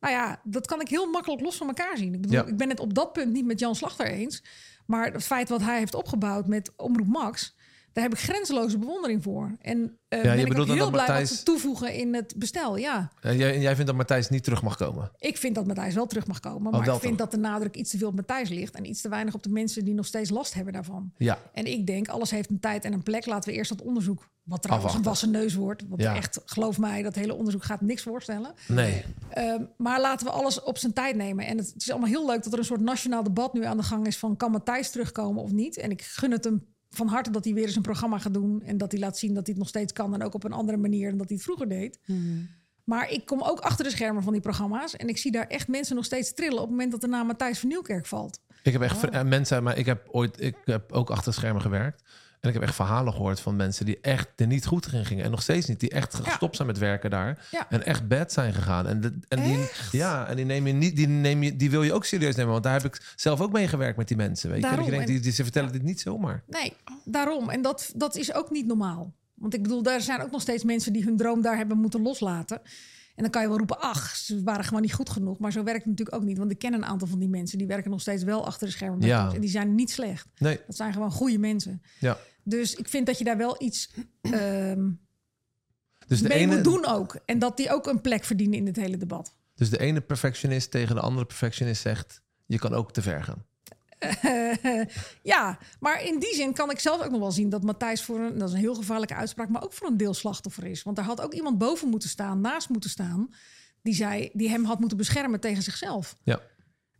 [0.00, 2.14] nou ja, dat kan ik heel makkelijk los van elkaar zien.
[2.14, 2.46] Ik bedoel, Ja.
[2.46, 4.42] ik ben het op dat punt niet met Jan Slachter eens.
[4.90, 7.56] Maar het feit wat hij heeft opgebouwd met Omroep Max,
[7.98, 9.56] daar heb ik grenzeloze bewondering voor.
[9.60, 12.76] En eh Ja, ben ik ook heel dat blij wat ze toevoegen in het bestel.
[12.76, 15.10] Ja, Eh, jij, jij vindt dat Matthijs niet terug mag komen?
[15.18, 16.72] ik vind dat Matthijs wel terug mag komen.
[16.72, 18.74] Oh, Maar ik vind dat de nadruk iets te veel op Matthijs ligt.
[18.74, 21.12] En iets te weinig op de mensen die nog steeds last hebben daarvan.
[21.16, 21.38] Ja.
[21.52, 23.26] En ik denk, alles heeft een tijd en een plek.
[23.26, 24.98] Laten we eerst dat onderzoek, wat trouwens Afwachten.
[24.98, 25.82] een wassen neus wordt.
[25.88, 26.14] Want Ja.
[26.16, 28.52] echt, geloof mij, dat hele onderzoek gaat niks voorstellen.
[28.68, 29.04] Nee.
[29.30, 31.46] Ehm, maar laten we alles op zijn tijd nemen.
[31.46, 33.76] En het, het is allemaal heel leuk dat er een soort nationaal debat nu aan
[33.76, 35.76] de gang is van kan Matthijs terugkomen of niet.
[35.76, 36.66] En ik gun het hem
[36.98, 38.62] van harte dat hij weer eens een programma gaat doen.
[38.62, 40.14] En dat hij laat zien dat hij het nog steeds kan.
[40.14, 41.98] En ook op een andere manier dan dat hij het vroeger deed.
[42.84, 44.96] Maar ik kom ook achter de schermen van die programma's.
[44.96, 47.26] En ik zie daar echt mensen nog steeds trillen op het moment dat de naam
[47.26, 48.40] Matthijs van Nieuwkerk valt.
[48.62, 52.02] Ik heb echt eh, mensen, maar ik heb ooit, ik heb ook achter schermen gewerkt.
[52.48, 55.24] En ik heb echt verhalen gehoord van mensen die echt er niet goed in gingen.
[55.24, 55.80] En nog steeds niet.
[55.80, 57.46] Die echt gestopt zijn met werken daar.
[57.50, 57.66] Ja.
[57.70, 58.86] En echt bad zijn gegaan.
[58.86, 61.82] En, de, en die, ja, en die neem je niet, die neem je, die wil
[61.82, 62.52] je ook serieus nemen.
[62.52, 64.48] Want daar heb ik zelf ook mee gewerkt met die mensen.
[64.50, 64.62] Weet je?
[64.62, 64.80] Daarom.
[64.80, 66.42] Dat je denkt, En- die, die, ze vertellen dit niet zomaar.
[66.46, 66.72] Nee,
[67.04, 67.50] daarom.
[67.50, 69.14] En dat, dat is ook niet normaal.
[69.34, 72.02] Want ik bedoel, daar zijn ook nog steeds mensen die hun droom daar hebben moeten
[72.02, 72.60] loslaten.
[73.14, 75.38] En dan kan je wel roepen, ach, ze waren gewoon niet goed genoeg.
[75.38, 76.38] Maar zo werkt het natuurlijk ook niet.
[76.38, 77.58] Want ik ken een aantal van die mensen.
[77.58, 79.06] Die werken nog steeds wel achter de schermen.
[79.06, 79.32] Ja.
[79.34, 80.26] En die zijn niet slecht.
[80.38, 81.82] Nee, Dat zijn gewoon goede mensen.
[81.98, 82.18] ja.
[82.48, 83.90] Dus ik vind dat je daar wel iets
[84.22, 84.90] ehm,
[86.06, 87.18] Dus de, mee ene, moet doen ook.
[87.24, 89.34] En dat die ook een plek verdienen in dit hele debat.
[89.54, 92.22] dus de ene perfectionist tegen de andere perfectionist zegt...
[92.46, 93.46] je kan ook te ver gaan.
[95.22, 98.18] ja, maar in die zin kan ik zelf ook nog wel zien dat Matthijs voor
[98.18, 100.82] een, dat is een heel gevaarlijke uitspraak, maar ook voor een deel slachtoffer is.
[100.82, 103.34] Want er had ook iemand boven moeten staan, naast moeten staan,
[103.82, 106.16] die, zei, die hem had moeten beschermen tegen zichzelf.
[106.22, 106.40] Ja.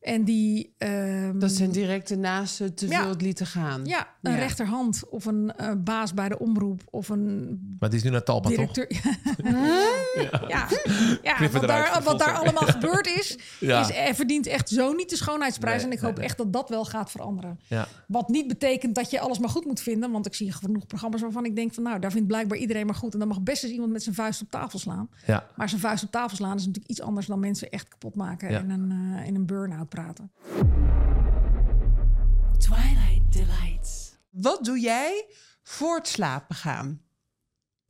[0.01, 0.75] En die.
[0.79, 3.01] ehm, Dat zijn directe naasten te Ja.
[3.01, 3.85] veel het lieten gaan.
[3.85, 4.39] Ja, een Ja.
[4.39, 8.23] rechterhand of een eh, baas bij de omroep of een Maar die is nu naar
[8.23, 8.57] Talpa, toch?
[8.73, 8.87] directeur.
[10.49, 10.69] ja,
[11.23, 13.81] ja het wat, daar, wat daar allemaal gebeurd is, Ja.
[13.81, 15.77] is er verdient echt zo niet de schoonheidsprijs.
[15.83, 16.25] Nee, en ik hoop nee.
[16.25, 17.61] echt dat dat wel gaat veranderen.
[17.67, 17.89] Ja.
[18.07, 20.11] Wat niet betekent dat je alles maar goed moet vinden.
[20.11, 21.83] Want ik zie genoeg programma's waarvan ik denk van...
[21.83, 23.13] nou, daar vindt blijkbaar iedereen maar goed.
[23.13, 25.09] En dan mag best eens iemand met zijn vuist op tafel slaan.
[25.27, 25.47] ja.
[25.57, 27.27] Maar zijn vuist op tafel slaan is natuurlijk iets anders...
[27.27, 28.59] dan mensen echt kapot maken Ja.
[28.59, 30.33] en een, eh, in een burn-out praten.
[32.59, 34.17] Twilight Delights.
[34.31, 35.27] Wat doe jij
[35.63, 37.03] voor het slapen gaan?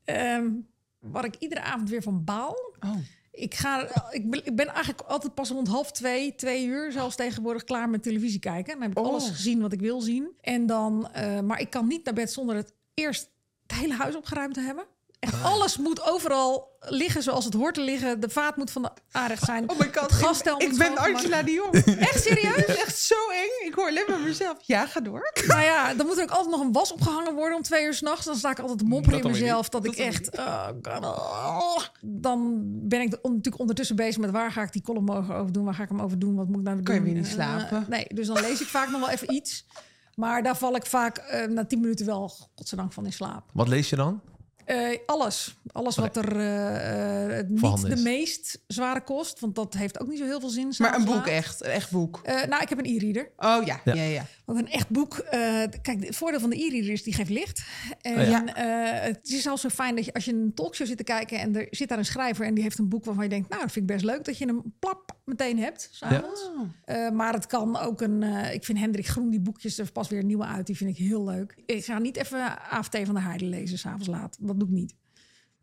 [0.04, 0.50] Ehm,
[0.98, 2.56] waar ik iedere avond weer van baal...
[2.80, 2.96] Oh.
[3.30, 7.88] Ik, ga, ik, ben, eigenlijk altijd pas rond half twee, twee uur zelfs tegenwoordig klaar
[7.88, 8.72] met televisie kijken.
[8.72, 9.06] Dan heb ik Oh.
[9.06, 10.28] alles gezien wat ik wil zien.
[10.40, 13.30] En dan, eh, maar ik kan niet naar bed zonder het eerst
[13.66, 14.84] het hele huis opgeruimd te hebben.
[15.20, 18.20] Echt alles moet overal liggen zoals het hoort te liggen.
[18.20, 19.70] De vaat moet van de aanrecht zijn.
[19.70, 20.96] Oh my god, ik, ik ben.
[20.98, 21.74] Angela de Jong.
[21.98, 22.64] Echt serieus?
[22.64, 23.68] Echt zo eng.
[23.68, 24.56] Ik hoor alleen maar mezelf.
[24.60, 25.32] Ja, ga door.
[25.46, 27.94] nou ja, dan moet er ook altijd nog een was opgehangen worden om twee uur
[27.94, 28.24] s'nachts.
[28.24, 29.68] Dan sta ik altijd te mopperen in mezelf.
[29.68, 30.38] Dat, Dat ik echt...
[30.38, 31.78] oh God, oh.
[32.00, 35.52] Dan ben ik on- natuurlijk ondertussen bezig met waar ga ik die column mogen over
[35.52, 35.64] doen?
[35.64, 36.34] Waar ga ik hem over doen?
[36.34, 37.10] Wat moet ik nou Kan je doen?
[37.10, 37.84] weer niet Eh, slapen?
[37.88, 39.66] nee, dus dan lees ik vaak nog wel even iets.
[40.14, 43.50] Maar daar val ik vaak eh, na tien minuten wel, godzijdank, van in slaap.
[43.52, 44.20] Wat lees je dan?
[44.68, 45.56] Eh, alles.
[45.72, 48.02] Alles wat er eh, eh, niet Voorhanden de is.
[48.02, 49.40] meest zware kost.
[49.40, 50.72] Want dat heeft ook niet zo heel veel zin.
[50.78, 51.26] Maar een boek laat.
[51.26, 51.64] echt.
[51.64, 52.20] Een echt boek.
[52.22, 53.30] Eh, nou, ik heb een e-reader.
[53.36, 53.94] Oh ja, Ja.
[53.94, 54.26] ja, ja.
[54.48, 55.16] Want een echt boek.
[55.18, 55.40] eh,
[55.82, 57.62] kijk, het voordeel van de e-reader is die geeft licht.
[58.00, 58.44] En Oh ja.
[58.54, 61.38] eh, het is al zo fijn dat je als je een talkshow zit te kijken
[61.38, 63.62] en er zit daar een schrijver en die heeft een boek waarvan je denkt, nou,
[63.62, 65.88] dat vind ik best leuk dat je hem plap meteen hebt.
[65.92, 66.50] S'avonds.
[66.84, 68.22] Eh, maar het kan ook een.
[68.52, 70.66] ik vind Hendrik Groen die boekjes er pas weer een nieuwe uit.
[70.66, 71.54] Die vind ik heel leuk.
[71.66, 74.36] Ik ga niet even AFT van de Heide lezen s'avonds laat.
[74.40, 74.94] Dat doe ik niet.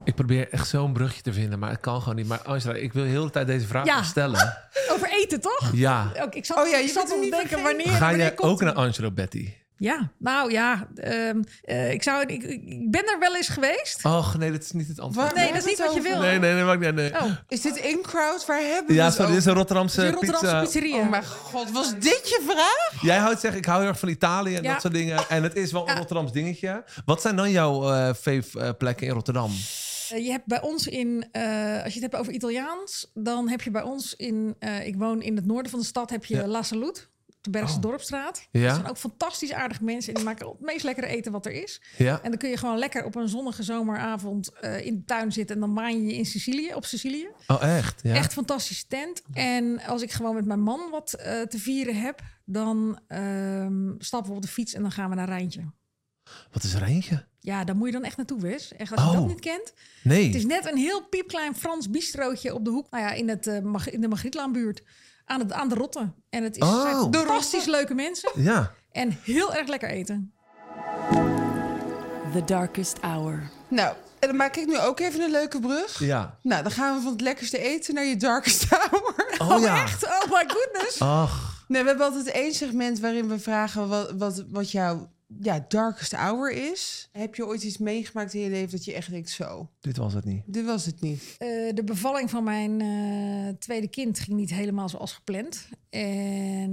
[0.03, 2.27] Ik probeer echt zo'n brugje te vinden, maar het kan gewoon niet.
[2.27, 4.03] Maar Angela, ik wil heel de hele tijd deze vraag Ja.
[4.03, 4.57] stellen.
[4.91, 5.69] Over eten toch?
[5.73, 6.11] Ja.
[6.21, 7.87] Ook, ik zat, Oh ja, je zat te niet denken wanneer.
[7.87, 9.53] Ga wanneer jij komt ook naar Angelo Betty?
[9.77, 10.87] Ja, nou ja.
[10.95, 14.05] ehm, eh, ik, zou, ik, ik ben er wel eens geweest.
[14.05, 15.27] Och, nee, dat is niet het antwoord.
[15.27, 16.19] Waar- Nee, dat is niet wat je wil.
[16.19, 17.11] Nee, nee, nee, nee.
[17.13, 18.45] Oh, Is dit in crowd?
[18.45, 20.61] Waar hebben we Ja, sorry, dit is een Rotterdamse, de Rotterdamse pizza.
[20.61, 20.97] pizzeria.
[21.03, 23.01] Oh mijn god, was dit je vraag?
[23.01, 24.71] Jij houdt zeggen, ik hou heel erg van Italië en Ja.
[24.71, 25.29] dat soort dingen.
[25.29, 25.97] En het is wel een Ja.
[25.99, 26.83] Rotterdams dingetje.
[27.05, 29.51] Wat zijn dan jouw eh fave eh, plekken in Rotterdam?
[30.11, 33.61] Eh, je hebt bij ons in, eh, als je het hebt over Italiaans, dan heb
[33.61, 36.35] je bij ons in, eh, ik woon in het noorden van de stad, heb je
[36.35, 36.47] Ja.
[36.47, 37.01] La Salute,
[37.41, 37.81] de Bergse Oh.
[37.81, 38.47] Dorpstraat.
[38.51, 38.65] Ja.
[38.65, 41.51] Dat zijn ook fantastisch aardige mensen en die maken het meest lekkere eten wat er
[41.51, 41.81] is.
[41.97, 42.19] Ja.
[42.21, 45.61] En dan kun je gewoon lekker op een zonnige zomeravond in de tuin zitten en
[45.61, 47.27] dan maan je je in Sicilië, op Sicilië.
[47.47, 47.99] Oh, echt?
[48.03, 48.13] Ja.
[48.13, 49.21] Echt fantastische tent.
[49.33, 51.09] En als ik gewoon met mijn man wat
[51.49, 55.27] te vieren heb, dan ehm, stappen we op de fiets en dan gaan we naar
[55.27, 55.61] Rijntje.
[56.51, 57.25] Wat is Rijntje?
[57.39, 58.73] Ja, daar moet je dan echt naartoe, Wes.
[58.75, 59.13] Echt, als je Oh.
[59.15, 59.73] dat niet kent.
[60.03, 60.25] Nee.
[60.25, 62.89] Het is net een heel piepklein Frans bistrootje op de hoek.
[62.89, 64.83] Nou ja, in, het, eh, Mag- in de Magrietlaanbuurt.
[65.25, 66.11] Aan, het, aan de Rotte.
[66.29, 66.81] En het is Oh.
[66.81, 68.31] zijn fantastisch leuke mensen.
[68.35, 68.71] Ja.
[68.91, 70.33] En heel erg lekker eten.
[72.33, 73.49] The Darkest Hour.
[73.67, 75.99] Nou, en dan maak ik nu ook even een leuke brug.
[75.99, 76.39] Ja.
[76.41, 79.35] Nou, dan gaan we van het lekkerste eten naar je darkest hour.
[79.37, 79.83] Oh, ja.
[79.83, 80.03] Echt?
[80.05, 81.01] Oh my goodness.
[81.01, 81.63] Ach.
[81.67, 85.09] Nee, we hebben altijd één segment waarin we vragen wat, wat, wat jouw
[85.39, 87.09] ja, darkest hour is.
[87.11, 89.69] Heb je ooit iets meegemaakt in je leven dat je echt denkt zo?
[89.79, 90.43] Dit was het niet.
[90.45, 91.35] Dit was het niet.
[91.37, 95.69] Eh, de bevalling van mijn eh, tweede kind ging niet helemaal zoals gepland.
[95.89, 96.71] En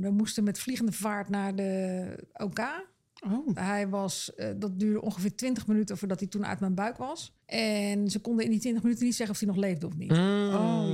[0.00, 2.88] we moesten met vliegende vaart naar de OK.
[3.26, 3.48] Oh.
[3.54, 7.34] Hij was, eh, dat duurde ongeveer 20 minuten voordat hij toen uit mijn buik was.
[7.50, 10.10] En ze konden in die 20 minuten niet zeggen of hij nog leefde of niet.
[10.10, 10.54] Mm.
[10.54, 10.84] Oh,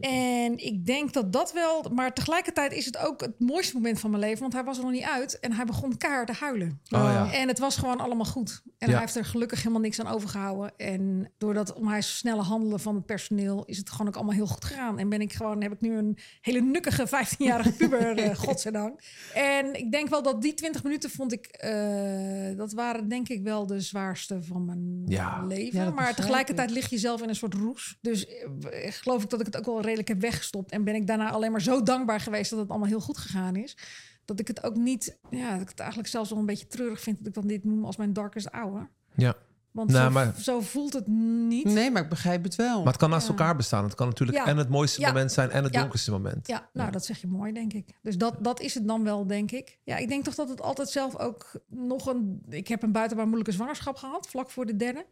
[0.00, 1.86] En ik denk dat dat wel...
[1.94, 4.40] Maar tegelijkertijd is het ook het mooiste moment van mijn leven.
[4.40, 5.38] Want hij was er nog niet uit.
[5.40, 6.80] En hij begon keihard te huilen.
[6.90, 7.32] Oh, ja.
[7.32, 8.62] En het was gewoon allemaal goed.
[8.78, 8.92] En Ja.
[8.92, 10.72] hij heeft er gelukkig helemaal niks aan overgehouden.
[10.76, 13.64] En doordat onwijs snelle handelen van het personeel...
[13.64, 14.98] is het gewoon ook allemaal heel goed gegaan.
[14.98, 19.00] En ben ik gewoon, heb ik nu een hele nukkige 15-jarige puber, eh, godzijdank.
[19.34, 21.46] En ik denk wel dat die 20 minuten vond ik...
[21.46, 25.44] eh, dat waren denk ik wel de zwaarste van mijn Ja.
[25.46, 25.58] leven.
[25.72, 26.74] Ja, maar tegelijkertijd ik.
[26.74, 27.98] lig je zelf in een soort roes.
[28.00, 30.70] Dus eh, geloof ik dat ik het ook wel redelijk heb weggestopt.
[30.70, 33.56] En ben ik daarna alleen maar zo dankbaar geweest dat het allemaal heel goed gegaan
[33.56, 33.76] is.
[34.24, 37.00] Dat ik het ook niet, ja, dat ik het eigenlijk zelfs wel een beetje treurig
[37.00, 38.90] vind dat ik dan dit noem als mijn darkest hour.
[39.14, 39.36] Ja.
[39.72, 41.64] Want Nou, zo, maar- zo voelt het niet.
[41.64, 42.76] Nee, maar ik begrijp het wel.
[42.78, 43.28] Maar het kan naast Ja.
[43.32, 43.84] elkaar bestaan.
[43.84, 44.46] Het kan natuurlijk Ja.
[44.46, 45.06] en het mooiste Ja.
[45.06, 45.80] moment zijn en het Ja.
[45.80, 46.46] donkerste moment.
[46.46, 47.88] Ja, nou, dat zeg je mooi, denk ik.
[48.02, 49.78] Dus dat, dat is het dan wel, denk ik.
[49.84, 52.42] Ja, ik denk toch dat het altijd zelf ook nog een...
[52.48, 55.06] Ik heb een buitenbaar moeilijke zwangerschap gehad, vlak voor de derde.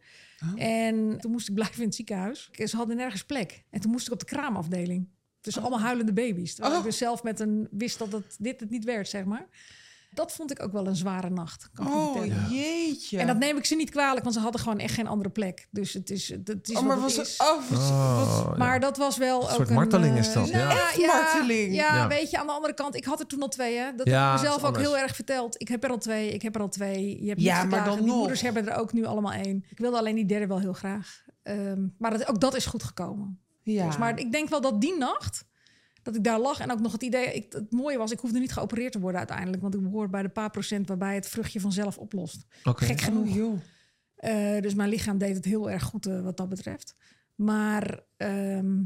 [0.55, 2.49] En toen moest ik blijven in het ziekenhuis.
[2.51, 3.63] Ze hadden nergens plek.
[3.69, 5.07] En toen moest ik op de kraamafdeling.
[5.41, 6.51] Tussen allemaal huilende baby's.
[6.53, 6.85] Terwijl ik Oh.
[6.85, 9.47] dus zelf met een wist dat het, dit het niet werd, zeg maar.
[10.13, 11.69] Dat vond ik ook wel een zware nacht.
[11.73, 13.17] Kan Oh, jeetje.
[13.19, 15.67] En dat neem ik ze niet kwalijk, want ze hadden gewoon echt geen andere plek.
[15.71, 17.35] Dus het is, het is oh, maar wat was het.
[17.41, 18.57] Oh, Oh, ja.
[18.57, 20.89] Maar dat was wel ook soort een, marteling eh, is dat, nou ja.
[20.97, 21.75] ja, marteling.
[21.75, 22.07] Ja, Ja.
[22.07, 23.77] weet je, aan de andere kant, ik had er toen al twee.
[23.77, 23.95] Hè?
[23.95, 25.61] Dat Ja, heb ik dat mezelf ook heel erg verteld.
[25.61, 27.21] Ik heb er al twee, ik heb er al twee.
[27.23, 27.87] Je hebt Ja, maar klagen.
[27.87, 28.15] dan Die nog.
[28.17, 29.65] moeders hebben er ook nu allemaal één.
[29.69, 31.21] Ik wilde alleen die derde wel heel graag.
[31.43, 33.39] Ehm, maar dat, ook dat is goed gekomen.
[33.63, 33.85] ja.
[33.85, 35.45] Dus, maar ik denk wel dat die nacht,
[36.09, 38.39] dat ik daar lag en ook nog het idee, ik, het mooie was, ik hoefde
[38.39, 41.59] niet geopereerd te worden uiteindelijk, want ik behoor bij de paar procent waarbij het vruchtje
[41.59, 42.45] vanzelf oplost.
[42.63, 42.85] Oké.
[42.85, 43.27] Gek genoeg.
[43.27, 43.59] Oh, joh.
[44.15, 46.95] Eh, dus mijn lichaam deed het heel erg goed eh, wat dat betreft.
[47.35, 48.77] Maar ehm,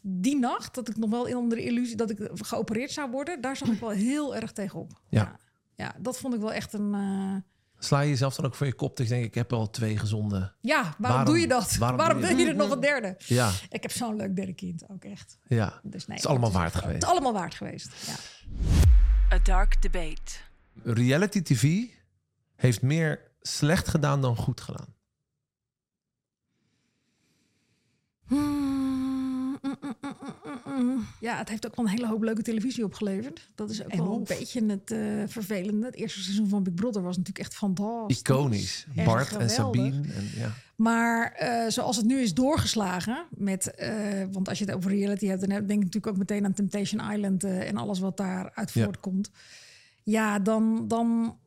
[0.00, 3.56] die nacht, dat ik nog wel onder de illusie dat ik geopereerd zou worden, daar
[3.56, 5.00] zag ik wel heel erg tegenop.
[5.08, 5.20] Ja.
[5.20, 5.38] ja,
[5.76, 6.94] Ja, dat vond ik wel echt een.
[6.94, 7.36] eh,
[7.84, 8.96] Sla je jezelf dan ook voor je kop?
[8.96, 10.52] Dat je denkt, ik heb al twee gezonde.
[10.60, 11.76] ja, waarom, Waarom- doe je dat?
[11.76, 13.14] waarom Waarom, doe je wil je er nog een derde?
[13.18, 15.38] Ja, Ik heb zo'n leuk derde kind ook echt.
[15.48, 15.80] ja.
[15.82, 17.02] Dus nee, Het is allemaal waard Het geweest.
[17.02, 17.88] is allemaal waard geweest.
[18.06, 18.14] Ja.
[19.36, 20.32] A dark debate.
[20.84, 21.84] Reality TV
[22.56, 24.94] heeft meer slecht gedaan dan goed gedaan.
[28.26, 30.43] Hmm, mm, mm, mm,
[30.78, 31.06] mm.
[31.20, 33.50] Ja, het heeft ook wel een hele hoop leuke televisie opgeleverd.
[33.54, 35.86] Dat is ook En wel een beetje het eh, vervelende.
[35.86, 38.18] Het eerste seizoen van Big Brother was natuurlijk echt fantastisch.
[38.18, 38.86] Iconisch.
[39.04, 39.50] Bart en.
[39.50, 40.00] Sabine.
[40.14, 40.52] En, ja.
[40.76, 43.92] Maar eh, zoals het nu is doorgeslagen met, eh,
[44.32, 47.12] want als je het over reality hebt, dan denk ik natuurlijk ook meteen aan Temptation
[47.12, 48.84] Island en alles wat daaruit Ja.
[48.84, 49.30] voortkomt.
[50.02, 51.38] Ja, dan, dan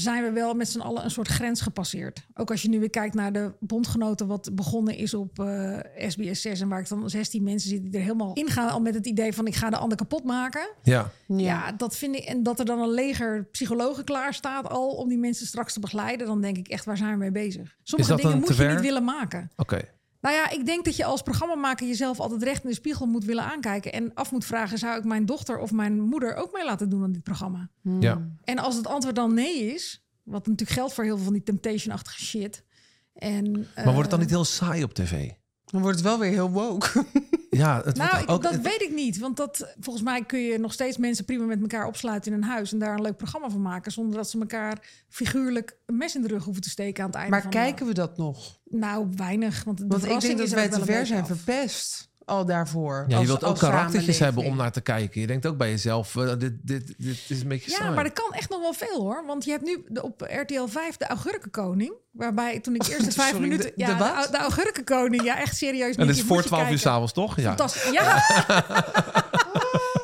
[0.00, 2.26] zijn we wel met z'n allen een soort grens gepasseerd.
[2.34, 5.78] Ook als je nu weer kijkt naar de bondgenoten, wat begonnen is op eh,
[6.08, 8.94] SBS 6 en waar ik dan 16 mensen zit die er helemaal ingaan al met
[8.94, 10.68] het idee van ik ga de ander kapot maken.
[10.82, 11.10] ja.
[11.26, 11.72] Ja.
[11.72, 12.24] dat vind ik.
[12.24, 15.80] En dat er dan een leger psychologen klaar staat al om die mensen straks te
[15.80, 17.76] begeleiden, dan denk ik echt, waar zijn we mee bezig?
[17.82, 19.50] Sommige dat dingen moet je niet willen maken.
[19.56, 19.80] Oké.
[20.26, 23.24] Nou ja, ik denk dat je als programmamaker jezelf altijd recht in de spiegel moet
[23.24, 26.64] willen aankijken en af moet vragen: zou ik mijn dochter of mijn moeder ook mee
[26.64, 27.70] laten doen aan dit programma?
[28.00, 28.28] Ja.
[28.44, 31.42] En als het antwoord dan nee is, wat natuurlijk geldt voor heel veel van die
[31.42, 32.64] temptation-achtige shit.
[33.12, 35.30] En, Maar wordt het dan eh, niet heel saai op tv?
[35.64, 37.04] Dan wordt het wel weer heel woke.
[37.50, 38.42] Ja, het Nou, wordt ik- ook...
[38.42, 39.18] dat het- weet ik niet.
[39.18, 42.44] Want dat, volgens mij kun je nog steeds mensen prima met elkaar opsluiten in een
[42.48, 43.92] huis en daar een leuk programma van maken.
[43.92, 47.16] Zonder dat ze elkaar figuurlijk een mes in de rug hoeven te steken aan het
[47.18, 48.58] einde Maar van kijken we dat nog?
[48.64, 49.64] Nou, weinig.
[49.64, 52.08] Want, de Want ik denk dat wij te ver zijn verpest.
[52.26, 52.94] Al daarvoor.
[52.96, 55.20] Ja, je als- wilt ook karaktertjes hebben om naar te kijken.
[55.20, 57.94] Je denkt ook bij jezelf, eh, dit, dit, dit is een beetje Ja, saai.
[57.94, 59.24] maar dat kan echt nog wel veel hoor.
[59.26, 61.92] Want je hebt nu de, op RTL 5 de Augurkenkoning.
[62.12, 63.66] Waarbij toen ik eerst de vijf Sorry, minuten...
[63.76, 65.22] de- ja, de Augurkenkoning.
[65.22, 65.96] Ja, echt serieus.
[65.96, 67.36] en dat is voor 12 uur s'avonds, toch?
[67.36, 67.42] Ja.
[67.48, 67.90] Fantastisch.
[67.90, 68.22] Ja.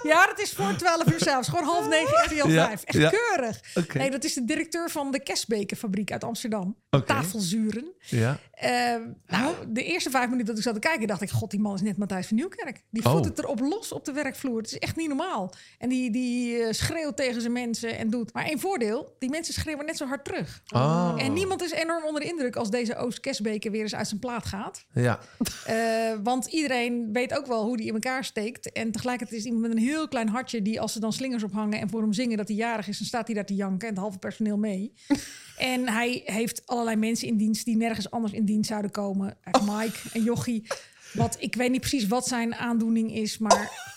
[0.03, 1.49] ja, dat is voor 12 uur s'avonds.
[1.49, 2.83] Gewoon half negen RTL Ja, 5.
[2.85, 3.61] Echt keurig.
[3.95, 6.77] Nee, dat is de directeur van de Kesbekenfabriek uit Amsterdam.
[7.07, 7.93] Tafelzuren.
[7.99, 8.39] Ja.
[8.53, 8.95] Eh,
[9.27, 11.75] nou, de eerste vijf minuten dat ik zat te kijken, dacht ik: God, die man
[11.75, 12.83] is net Matthijs van Nieuwkerk.
[12.91, 13.25] Die voert Oh.
[13.25, 14.57] het erop los op de werkvloer.
[14.57, 15.53] Het is echt niet normaal.
[15.79, 18.33] En die, die eh, schreeuwt tegen zijn mensen en doet.
[18.33, 20.63] Maar één voordeel: die mensen schreeuwen net zo hard terug.
[20.75, 21.15] Oh.
[21.19, 24.21] En niemand is enorm onder de indruk als deze Oost Kesbeke weer eens uit zijn
[24.21, 24.85] plaat gaat.
[24.95, 25.19] Ja.
[25.67, 28.73] Eh, want iedereen weet ook wel hoe die in elkaar steekt.
[28.73, 30.63] En tegelijkertijd is iemand met een heel klein hartje...
[30.63, 32.99] die als ze dan slingers ophangen en voor hem zingen dat hij jarig is...
[32.99, 34.93] dan staat hij daar te janken en het halve personeel mee.
[35.57, 37.65] en hij heeft allerlei mensen in dienst...
[37.65, 39.37] die nergens anders in dienst zouden komen.
[39.41, 40.67] Heeft Mike en Jochie.
[41.13, 43.91] Wat, ik weet niet precies wat zijn aandoening is, maar...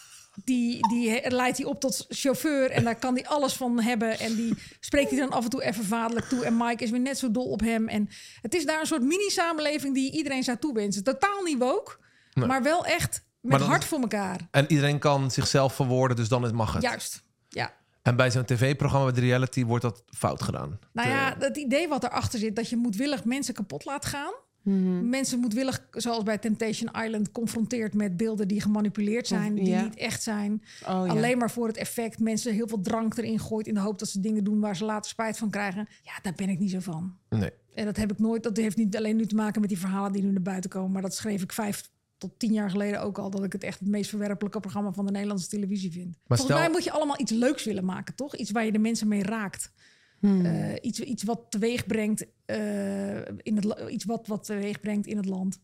[0.44, 4.20] Die, die leidt hij op tot chauffeur en daar kan hij alles van hebben.
[4.20, 6.46] En die spreekt hij dan af en toe even vaderlijk toe.
[6.46, 7.88] En Mike is weer net zo dol op hem.
[7.88, 8.10] En
[8.42, 11.04] het is daar een soort mini-samenleving die iedereen zou toewensen.
[11.04, 11.98] Totaal niet woke,
[12.34, 12.48] Nee.
[12.48, 14.48] maar wel echt met Maar dan- hart voor elkaar.
[14.52, 16.82] En iedereen kan zichzelf verwoorden, dus dan mag het.
[16.82, 17.24] Juist.
[17.50, 17.74] Ja.
[18.02, 20.80] En bij zo'n tv-programma met reality wordt dat fout gedaan.
[20.94, 24.34] Nou ja, het idee wat erachter zit, dat je moedwillig mensen kapot laat gaan.
[24.62, 25.10] Mhm.
[25.10, 29.84] Mensen moedwillig, zoals bij Temptation Island, confronteerd met beelden die gemanipuleerd zijn, die Ja.
[29.84, 30.52] niet echt zijn.
[30.82, 30.94] Oh, ja.
[31.12, 32.20] Alleen maar voor het effect.
[32.20, 34.86] Mensen heel veel drank erin gooit in de hoop dat ze dingen doen waar ze
[34.86, 35.88] later spijt van krijgen.
[36.04, 37.18] Ja, daar ben ik niet zo van.
[37.30, 37.52] Nee.
[37.76, 38.44] En dat heb ik nooit.
[38.44, 40.92] Dat heeft niet alleen nu te maken met die verhalen die nu naar buiten komen.
[40.92, 43.30] Maar dat schreef ik vijf tot tien jaar geleden ook al.
[43.30, 46.18] Dat ik het echt het meest verwerpelijke programma van de Nederlandse televisie vind.
[46.28, 48.36] Volgens stel- mij moet je allemaal iets leuks willen maken, toch?
[48.36, 49.72] Iets waar je de mensen mee raakt.
[50.20, 50.46] Hmm.
[50.46, 55.18] Eh, iets, iets wat teweeg brengt eh, in het iets wat, wat teweeg brengt in
[55.18, 55.60] het land.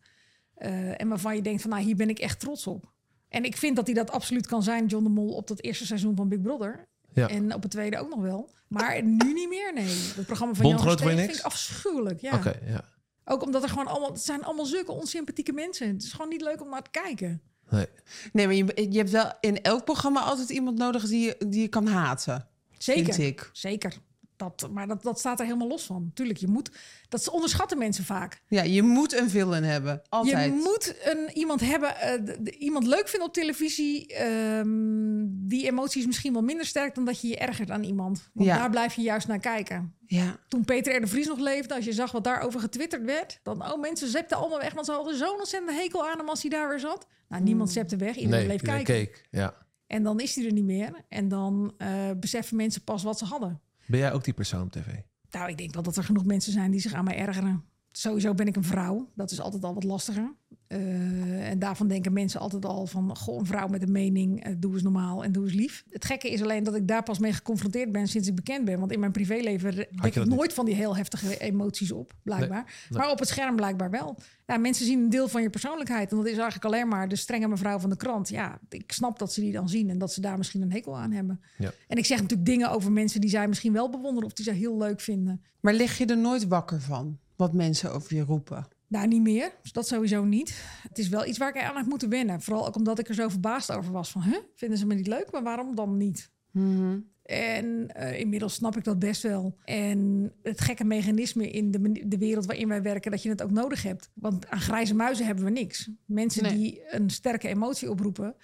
[0.54, 2.91] Eh, en waarvan je denkt van nou, hier ben ik echt trots op.
[3.30, 5.86] En ik vind dat hij dat absoluut kan zijn, John de Mol, op dat eerste
[5.86, 6.88] seizoen van Big Brother.
[7.14, 7.28] Ja.
[7.28, 8.49] En op het tweede ook nog wel.
[8.68, 9.88] Maar nu niet meer, nee.
[10.16, 12.22] Het programma van Jan Versteeg voor je vind ik afschuwelijk.
[12.22, 12.36] Ja.
[12.36, 12.86] Oké, ja.
[13.26, 14.11] Ook omdat er gewoon allemaal...
[14.11, 15.88] Het zijn allemaal zulke onsympathieke mensen.
[15.88, 17.41] Het is gewoon niet leuk om naar te kijken.
[17.69, 17.86] Nee.
[18.34, 21.61] Nee, maar je, je hebt wel in elk programma altijd iemand nodig die, je- die
[21.61, 22.47] je kan haten.
[22.78, 23.49] Zeker.
[23.53, 23.93] Zeker.
[24.42, 26.12] Dat, maar dat, dat staat er helemaal los van.
[26.14, 26.72] Tuurlijk, je moet...
[27.10, 28.42] Dat onderschatten mensen vaak.
[28.48, 30.02] Ja, je moet een villain hebben.
[30.10, 30.46] Altijd.
[30.46, 34.08] Je moet een, iemand hebben, eh, d- d- iemand leuk vinden op televisie.
[34.14, 38.30] ehm, die emoties misschien wel minder sterk dan dat je je ergert aan iemand.
[38.34, 38.58] Want Ja.
[38.58, 39.94] daar blijf je juist naar kijken.
[40.06, 40.38] Ja.
[40.48, 41.02] Toen Peter R.
[41.02, 44.38] de Vries nog leefde, als je zag wat daarover getwitterd werd, dan, oh, mensen zepten
[44.38, 47.08] allemaal weg, want ze hadden zo'n ontzettende hekel aan hem als hij daar weer zat.
[47.28, 49.14] Nou, niemand zepte weg, iedereen Nee, bleef iedereen kijken.
[49.14, 49.28] keek.
[49.32, 49.54] Ja.
[49.88, 50.92] En dan is hij er niet meer.
[51.10, 51.88] En dan eh,
[52.20, 53.62] beseffen mensen pas wat ze hadden.
[53.92, 54.88] Ben jij ook die persoon op tv?
[55.32, 57.66] Nou, ik denk wel dat er genoeg mensen zijn die zich aan mij ergeren.
[57.92, 59.10] Sowieso ben ik een vrouw.
[59.16, 60.34] Dat is altijd al wat lastiger.
[60.68, 63.18] Eh, en daarvan denken mensen altijd al van...
[63.18, 65.84] goh, een vrouw met een mening, eh, doe eens normaal en doe eens lief.
[65.89, 68.80] Het gekke is alleen dat ik daar pas mee geconfronteerd ben sinds ik bekend ben.
[68.80, 70.26] Want in mijn privéleven dat ik niet?
[70.26, 72.64] nooit van die heel heftige emoties op, blijkbaar.
[72.89, 73.00] nee.
[73.00, 74.18] Maar op het scherm blijkbaar wel.
[74.46, 76.12] Ja, mensen zien een deel van je persoonlijkheid.
[76.12, 78.30] En dat is eigenlijk alleen maar de strenge mevrouw van de krant.
[78.30, 80.98] Ja, ik snap dat ze die dan zien en dat ze daar misschien een hekel
[80.98, 81.42] aan hebben.
[81.58, 81.72] Ja.
[81.88, 84.26] En ik zeg natuurlijk dingen over mensen die zij misschien wel bewonderen...
[84.28, 85.44] of die zij heel leuk vinden.
[85.60, 87.20] Maar lig je er nooit wakker van?
[87.42, 88.68] Wat mensen over je roepen?
[88.88, 89.52] Nou, niet meer.
[89.72, 90.64] Dat sowieso niet.
[90.89, 92.42] Het is wel iets waar ik aan heb moeten wennen.
[92.42, 94.12] Vooral ook omdat ik er zo verbaasd over was.
[94.12, 94.38] Van, huh?
[94.56, 95.32] vinden ze me niet leuk?
[95.32, 96.32] Maar waarom dan niet?
[96.52, 97.00] Mhm.
[97.24, 99.58] En eh, inmiddels snap ik dat best wel.
[99.64, 103.12] En het gekke mechanisme in de, de wereld waarin wij werken...
[103.12, 104.10] dat je het ook nodig hebt.
[104.14, 105.89] Want aan grijze muizen hebben we niks.
[106.06, 106.58] Mensen Nee.
[106.58, 108.36] die een sterke emotie oproepen...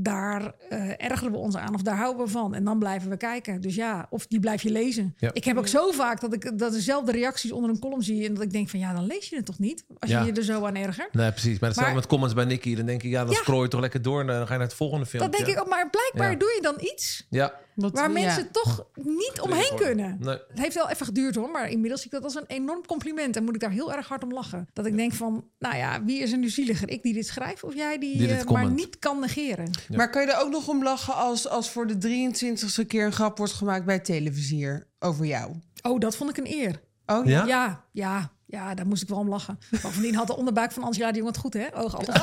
[0.00, 2.54] daar eh, ergeren we ons aan of daar houden we van.
[2.54, 3.60] En dan blijven we kijken.
[3.60, 5.14] Dus ja, of die blijf je lezen.
[5.16, 5.30] Ja.
[5.32, 8.26] Ik heb ook zo vaak dat ik dat dezelfde reacties onder een column zie...
[8.26, 9.84] en dat ik denk van ja, dan lees je het toch niet?
[9.98, 10.20] Als Ja.
[10.20, 11.14] je je er zo aan ergert.
[11.14, 11.58] Nee, precies.
[11.58, 12.74] Maar hetzelfde met comments bij Nicky.
[12.74, 13.38] Dan denk ik, ja, dan Ja.
[13.40, 14.20] scroll je toch lekker door...
[14.20, 15.30] en dan ga je naar het volgende filmpje.
[15.30, 15.68] Dat denk ik ook.
[15.68, 17.26] Maar blijkbaar doe je dan iets...
[17.30, 17.52] Ja.
[17.80, 18.12] Wat, waar ja.
[18.12, 20.16] mensen toch niet omheen kunnen.
[20.20, 20.38] Nee.
[20.48, 23.36] Het heeft wel even geduurd hoor, maar inmiddels zie ik dat als een enorm compliment.
[23.36, 24.68] En moet ik daar heel erg hard om lachen.
[24.72, 26.90] Dat ik denk van, nou ja, wie is er nu zieliger?
[26.90, 29.70] Ik die dit schrijf of jij die, eh, maar niet kan negeren?
[29.88, 29.96] Ja.
[29.96, 33.12] Maar kan je er ook nog om lachen als, als voor de 23ste keer een
[33.12, 35.52] grap wordt gemaakt bij televisier over jou?
[35.82, 36.80] Oh, dat vond ik een eer.
[37.06, 37.44] Oh Ja?
[37.44, 39.58] Ja, ja, ja, daar moest ik wel om lachen.
[39.82, 41.66] Bovendien had de onderbuik van Angela de Jong het goed, hè?
[41.76, 42.22] Oog altijd.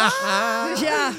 [0.70, 1.12] dus ja,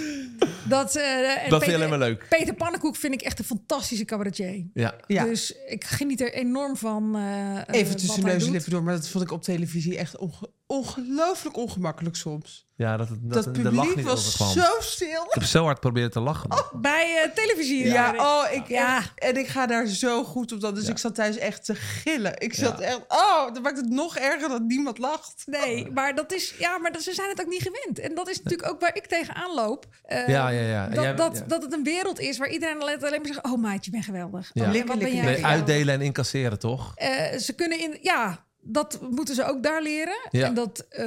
[0.72, 0.96] dat...
[0.96, 2.26] eh, en Dat vind je alleen maar leuk.
[2.30, 4.66] Peter Pannenkoek vind ik echt een fantastische cabaretier.
[4.74, 4.94] Ja.
[5.08, 5.24] Ja.
[5.24, 7.16] Dus ik geniet er enorm van.
[7.16, 10.18] eh, eh, Even tussen neus en lippen door, maar dat vond ik op televisie echt
[10.18, 12.70] onge- ongelooflijk ongemakkelijk soms.
[12.76, 14.66] Ja, dat, het- dat, Dat, de lach publiek niet was overkwam.
[14.66, 15.24] zo stil.
[15.24, 16.50] Ik heb zo hard proberen te lachen.
[16.82, 17.86] Bij eh, televisie.
[17.88, 19.02] Ja, oh, ik, Ja.
[19.16, 20.76] En ik ga daar zo goed op dat.
[20.76, 20.92] Dus Ja.
[20.92, 22.34] ik zat thuis echt te gillen.
[22.40, 22.86] Ik zat Ja.
[22.86, 25.44] echt, oh, dat maakt het nog erger dat niemand lacht.
[25.46, 28.00] Nee, maar dat is, ja, maar dat, ze zijn het ook niet gewend.
[28.00, 29.86] En dat is natuurlijk ook waar ik tegenaan loop.
[30.04, 30.88] Eh, Ja, ja, ja.
[30.88, 31.44] Dat, Jij- dat, ja.
[31.48, 34.50] dat het een wereld is waar iedereen alleen maar zegt: Oh, maatje, je bent geweldig.
[34.54, 34.66] Ja.
[34.66, 36.92] Oh, Likken, wat ben jij Nee, uitdelen en incasseren, toch?
[36.96, 40.28] Eh, ze kunnen in, ja, dat moeten ze ook daar leren.
[40.32, 40.46] Ja.
[40.46, 41.06] En dat, eh,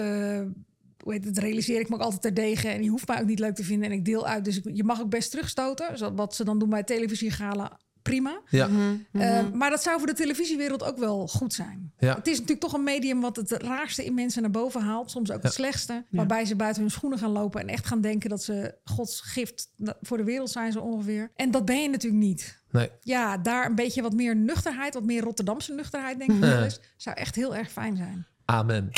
[1.02, 2.68] hoe heet het, realiseer ik me ook altijd terdege.
[2.68, 3.90] En je hoeft mij ook niet leuk te vinden.
[3.90, 4.44] En ik deel uit.
[4.44, 5.98] Dus ik, je mag ook best terugstoten.
[5.98, 8.40] Zo, wat ze dan doen bij televisiegala, prima.
[8.48, 8.68] Ja.
[9.12, 11.92] Eh, maar dat zou voor de televisiewereld ook wel goed zijn.
[11.98, 12.14] Ja.
[12.14, 15.10] Het is natuurlijk toch een medium wat het raarste in mensen naar boven haalt.
[15.10, 16.04] Soms ook het slechtste.
[16.10, 19.70] Waarbij ze buiten hun schoenen gaan lopen en echt gaan denken dat ze Gods gift
[20.00, 21.30] voor de wereld zijn, zo ongeveer.
[21.36, 22.62] En dat ben je natuurlijk niet.
[22.70, 22.90] Nee.
[23.00, 26.80] Ja, daar een beetje wat meer nuchterheid, wat meer Rotterdamse nuchterheid, denk ik wel eens.
[26.96, 28.26] Zou echt heel erg fijn zijn.
[28.44, 28.90] Amen.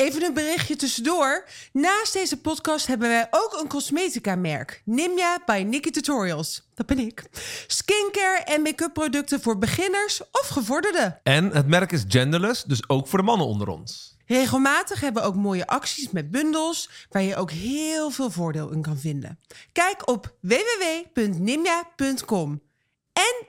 [0.00, 1.44] Even een berichtje tussendoor.
[1.72, 4.82] Naast deze podcast hebben wij ook een cosmetica-merk.
[4.84, 6.68] Nimja by Nikki Tutorials.
[6.74, 7.24] Dat ben ik.
[7.66, 11.20] Skincare en make-up producten voor beginners of gevorderden.
[11.22, 14.18] En het merk is genderless, dus ook voor de mannen onder ons.
[14.26, 16.90] Regelmatig hebben we ook mooie acties met bundels...
[17.10, 19.38] waar je ook heel veel voordeel in kan vinden.
[19.72, 22.62] Kijk op www.nimja.com.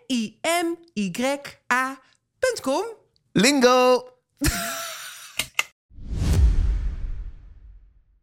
[0.07, 0.45] N-I-M-Y-A.com.
[3.31, 4.07] Lingo!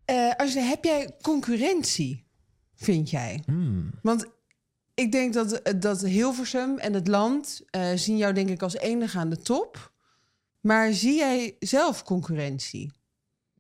[0.08, 2.24] Eh Angela, heb jij concurrentie,
[2.74, 3.42] vind jij?
[3.46, 3.90] Hmm.
[4.02, 4.26] Want
[4.94, 9.18] ik denk dat, dat Hilversum en het land eh, zien jou denk ik als enige
[9.18, 9.92] aan de top.
[10.60, 12.92] Maar zie jij zelf concurrentie?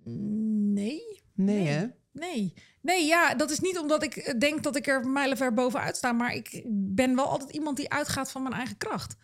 [0.04, 1.22] Nee.
[1.34, 1.66] Nee, Nee.
[1.66, 1.86] hè?
[2.12, 2.54] Nee.
[2.82, 6.12] Nee, ja, dat is niet omdat ik denk dat ik er mijlenver bovenuit sta.
[6.12, 9.16] Maar ik ben wel altijd iemand die uitgaat van mijn eigen kracht.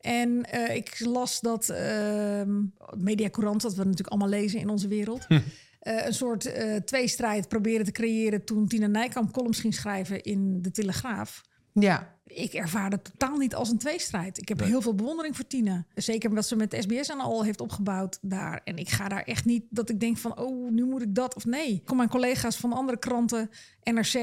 [0.00, 2.62] En eh, ik las dat ehm
[2.96, 5.26] Media Courant, dat we natuurlijk allemaal lezen in onze wereld...
[5.82, 8.44] Eh, een soort eh tweestrijd proberen te creëren...
[8.44, 11.42] toen Tina Nijkamp columns ging schrijven in De Telegraaf.
[11.72, 12.20] Ja.
[12.26, 14.38] Ik ervaar het totaal niet als een tweestrijd.
[14.38, 14.68] Ik heb Nee.
[14.68, 15.86] heel veel bewondering voor Tina.
[15.94, 18.60] Zeker wat ze met SBS en al heeft opgebouwd daar.
[18.64, 20.38] En ik ga daar echt niet dat ik denk van...
[20.38, 21.72] oh, nu moet ik dat of nee.
[21.72, 23.50] Ik kom mijn collega's van andere kranten...
[23.82, 24.16] NRC,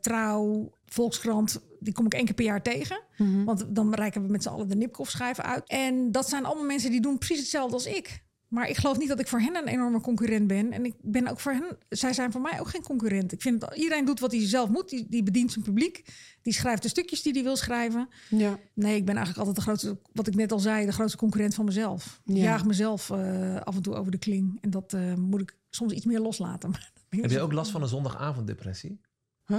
[0.00, 1.60] Trouw, Volkskrant...
[1.80, 3.00] die kom ik één keer per jaar tegen.
[3.16, 3.44] Mhm.
[3.44, 5.62] Want dan reiken we met z'n allen de Nipkoff schrijven uit.
[5.66, 8.22] En dat zijn allemaal mensen die doen precies hetzelfde als ik.
[8.52, 10.72] Maar ik geloof niet dat ik voor hen een enorme concurrent ben.
[10.72, 11.76] En ik ben ook voor hen...
[11.88, 13.32] Zij zijn voor mij ook geen concurrent.
[13.32, 14.88] Ik vind dat iedereen doet wat hij zelf moet.
[14.88, 16.04] Die, die bedient zijn publiek.
[16.42, 18.08] Die schrijft de stukjes die hij wil schrijven.
[18.28, 18.58] Ja.
[18.74, 21.54] Nee, ik ben eigenlijk altijd de grootste, wat ik net al zei, de grootste concurrent
[21.54, 22.20] van mezelf.
[22.24, 22.42] Ik Ja.
[22.42, 24.58] jaag mezelf eh, af en toe over de kling.
[24.60, 26.70] En dat eh, moet ik soms iets meer loslaten.
[27.10, 29.00] Ik Heb je ook last van een zondagavonddepressie?
[29.46, 29.58] Huh?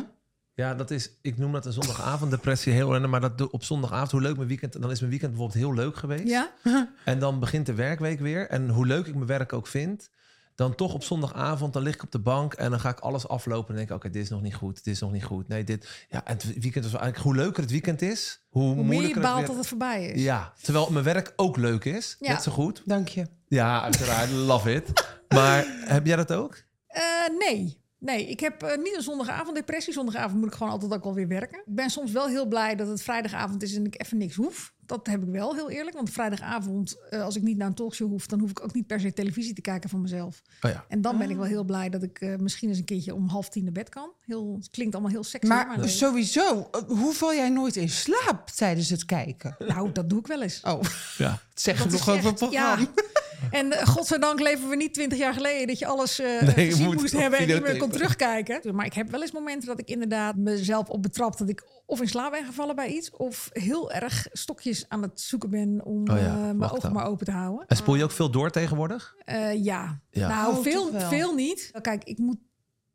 [0.55, 3.07] Ja, dat is, ik noem dat een zondagavonddepressie heel erg.
[3.07, 5.95] Maar dat op zondagavond, hoe leuk mijn weekend, dan is mijn weekend bijvoorbeeld heel leuk
[5.95, 6.27] geweest.
[6.27, 6.51] Ja?
[7.05, 8.49] En dan begint de werkweek weer.
[8.49, 10.09] En hoe leuk ik mijn werk ook vind,
[10.55, 13.27] dan toch op zondagavond, dan lig ik op de bank en dan ga ik alles
[13.27, 15.47] aflopen en denk ik, oké, dit is nog niet goed, dit is nog niet goed.
[15.47, 18.73] Nee, dit, ja, en het weekend was eigenlijk, hoe leuker het weekend is, hoe, Hoe
[18.75, 20.23] meer je moeilijker baalt het dat het voorbij is.
[20.23, 22.31] Ja, terwijl mijn werk ook leuk is, Ja.
[22.31, 22.81] net zo goed.
[22.85, 23.27] Dank je.
[23.47, 25.07] Ja, uiteraard, love it.
[25.27, 26.63] Maar heb jij dat ook?
[26.87, 27.01] Eh,
[27.39, 27.81] nee.
[28.03, 29.93] Nee, ik heb eh, niet een zondagavonddepressie.
[29.93, 31.57] Zondagavond moet ik gewoon altijd ook wel weer werken.
[31.57, 34.73] Ik ben soms wel heel blij dat het vrijdagavond is en ik even niks hoef.
[34.85, 35.95] Dat heb ik wel, heel eerlijk.
[35.95, 38.25] Want vrijdagavond, eh, als ik niet naar een talkshow hoef...
[38.27, 40.41] dan hoef ik ook niet per se televisie te kijken van mezelf.
[40.61, 40.85] Oh ja.
[40.87, 43.27] En dan ben ik wel heel blij dat ik eh, misschien eens een keertje om
[43.27, 44.11] half tien naar bed kan.
[44.25, 45.47] Heel, het klinkt allemaal heel sexy.
[45.47, 45.87] Maar nee.
[45.87, 49.55] sowieso, hoe val jij nooit in slaap tijdens het kijken?
[49.59, 50.61] Nou, dat doe ik wel eens.
[50.61, 50.81] Oh,
[51.17, 51.39] Ja.
[51.53, 52.77] zeg Dat is over het programma.
[52.79, 52.87] Ja.
[53.51, 56.71] En eh, godzijdank leven we niet twintig jaar geleden dat je alles eh Nee, je
[56.71, 58.75] gezien moet moest hebben en niet meer kon terugkijken.
[58.75, 62.01] Maar ik heb wel eens momenten dat ik inderdaad mezelf op betrap dat ik of
[62.01, 66.09] in slaap ben gevallen bij iets of heel erg stokjes aan het zoeken ben om
[66.09, 66.93] Oh ja, eh, mijn ogen dan.
[66.93, 67.67] maar open te houden.
[67.67, 69.15] En spoel je ook veel door tegenwoordig?
[69.17, 70.01] Eh, ja.
[70.09, 70.27] Ja.
[70.27, 71.71] nou Oh, veel, veel niet.
[71.81, 72.37] Kijk, ik moet,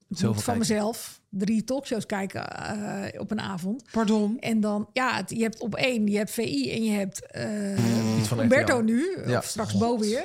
[0.09, 0.59] moet van kijken.
[0.59, 3.84] mezelf drie talkshows kijken eh, op een avond.
[3.92, 4.38] Pardon.
[4.40, 7.20] En dan, ja, het- je hebt op één, je hebt VI en je hebt
[8.26, 9.38] van Umberto nu, Ja.
[9.38, 10.24] of straks Bo weer.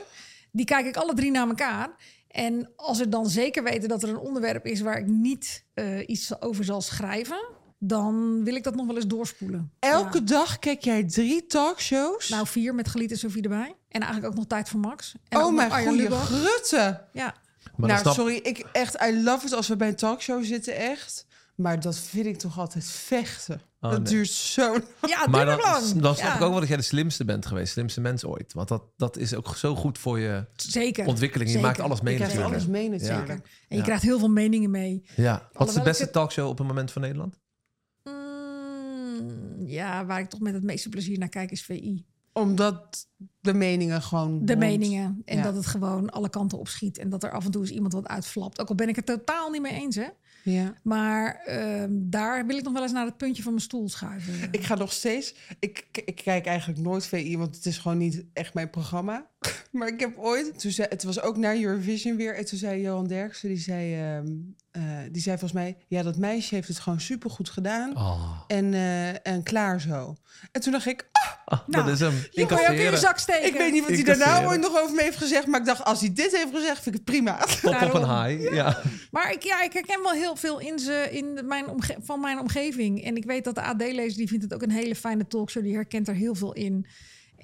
[0.51, 1.89] Die kijk ik alle drie naar elkaar.
[2.27, 5.99] En als we dan zeker weten dat er een onderwerp is waar ik niet eh,
[6.07, 7.45] iets over zal schrijven,
[7.79, 9.71] dan wil ik dat nog wel eens doorspoelen.
[9.79, 10.23] Elke Ja.
[10.25, 12.29] dag kijk jij drie talkshows?
[12.29, 13.75] Nou, vier met Geliet en Sofie erbij.
[13.89, 15.15] En eigenlijk ook nog tijd voor Max.
[15.29, 17.01] En oh mijn goede grutte.
[17.13, 17.35] Ja,
[17.75, 20.75] Maar nou, snap- sorry, ik echt, I love it als we bij een talkshow zitten,
[20.75, 21.25] echt.
[21.55, 23.61] Maar dat vind ik toch altijd vechten.
[23.81, 24.13] Oh, dat nee.
[24.13, 25.83] duurt zo ja het Maar duurt dan, lang.
[25.85, 27.71] snap Ja, ik ook wel dat jij de slimste bent geweest.
[27.73, 28.53] Slimste mens ooit.
[28.53, 31.05] Want dat, dat is ook zo goed voor je Zeker.
[31.07, 31.49] ontwikkeling.
[31.49, 31.69] Je Zeker.
[31.71, 32.63] maakt alles mee Je krijgt natuurlijk.
[32.65, 33.27] alles mee natuurlijk.
[33.27, 33.43] Zeker.
[33.45, 33.83] En je Ja.
[33.83, 35.05] krijgt heel veel meningen mee.
[35.15, 35.49] Ja.
[35.53, 37.39] Wat is de beste het- talkshow op het moment van Nederland?
[38.03, 42.05] Mm, ja, waar ik toch met het meeste plezier naar kijk is VI.
[42.33, 43.07] Omdat
[43.39, 44.45] de meningen gewoon...
[44.45, 45.21] De meningen.
[45.25, 45.43] En Ja.
[45.43, 46.97] dat het gewoon alle kanten op schiet.
[46.97, 48.59] En dat er af en toe eens iemand wat uitflapt.
[48.61, 50.07] Ook al ben ik het totaal niet mee eens, hè.
[50.43, 50.73] Ja.
[50.83, 54.33] Maar ehm, daar wil ik nog wel eens naar het puntje van mijn stoel schuiven.
[54.51, 55.35] Ik ga nog steeds...
[55.59, 59.29] Ik, ik kijk eigenlijk nooit VI, want het is gewoon niet echt mijn programma.
[59.71, 60.59] Maar ik heb ooit...
[60.59, 62.35] Toen zei, het was ook naar Eurovision weer.
[62.35, 64.27] En toen zei Johan Derksen, die zei, ehm,
[64.71, 64.81] eh,
[65.11, 65.77] die zei volgens mij...
[65.87, 67.97] Ja, dat meisje heeft het gewoon supergoed gedaan.
[67.97, 70.15] Oh, En, eh, en klaar zo.
[70.51, 71.05] En toen dacht ik,
[71.45, 72.13] dat Nou, is hem.
[72.31, 73.45] Die kan je ook in je zak steken.
[73.47, 74.29] ik weet niet wat hij Incasseren.
[74.31, 75.47] daarna ooit nog over me heeft gezegd.
[75.47, 77.37] Maar ik dacht, als hij dit heeft gezegd, vind ik het prima.
[77.61, 78.53] Top op een high.
[78.53, 78.81] Ja.
[79.11, 82.19] Maar ik, ja, ik herken wel heel veel in ze, in de- mijn omge- van
[82.19, 83.03] mijn omgeving.
[83.03, 85.63] En ik weet dat de AD-lezer, die vindt het ook een hele fijne talkshow.
[85.63, 86.85] Die herkent er heel veel in.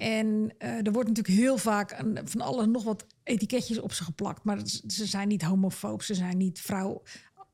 [0.00, 4.04] En eh, er wordt natuurlijk heel vaak een, van alles nog wat etiketjes op ze
[4.04, 4.44] geplakt.
[4.44, 7.02] Maar ze- zijn niet homofoob, ze zijn niet vrouw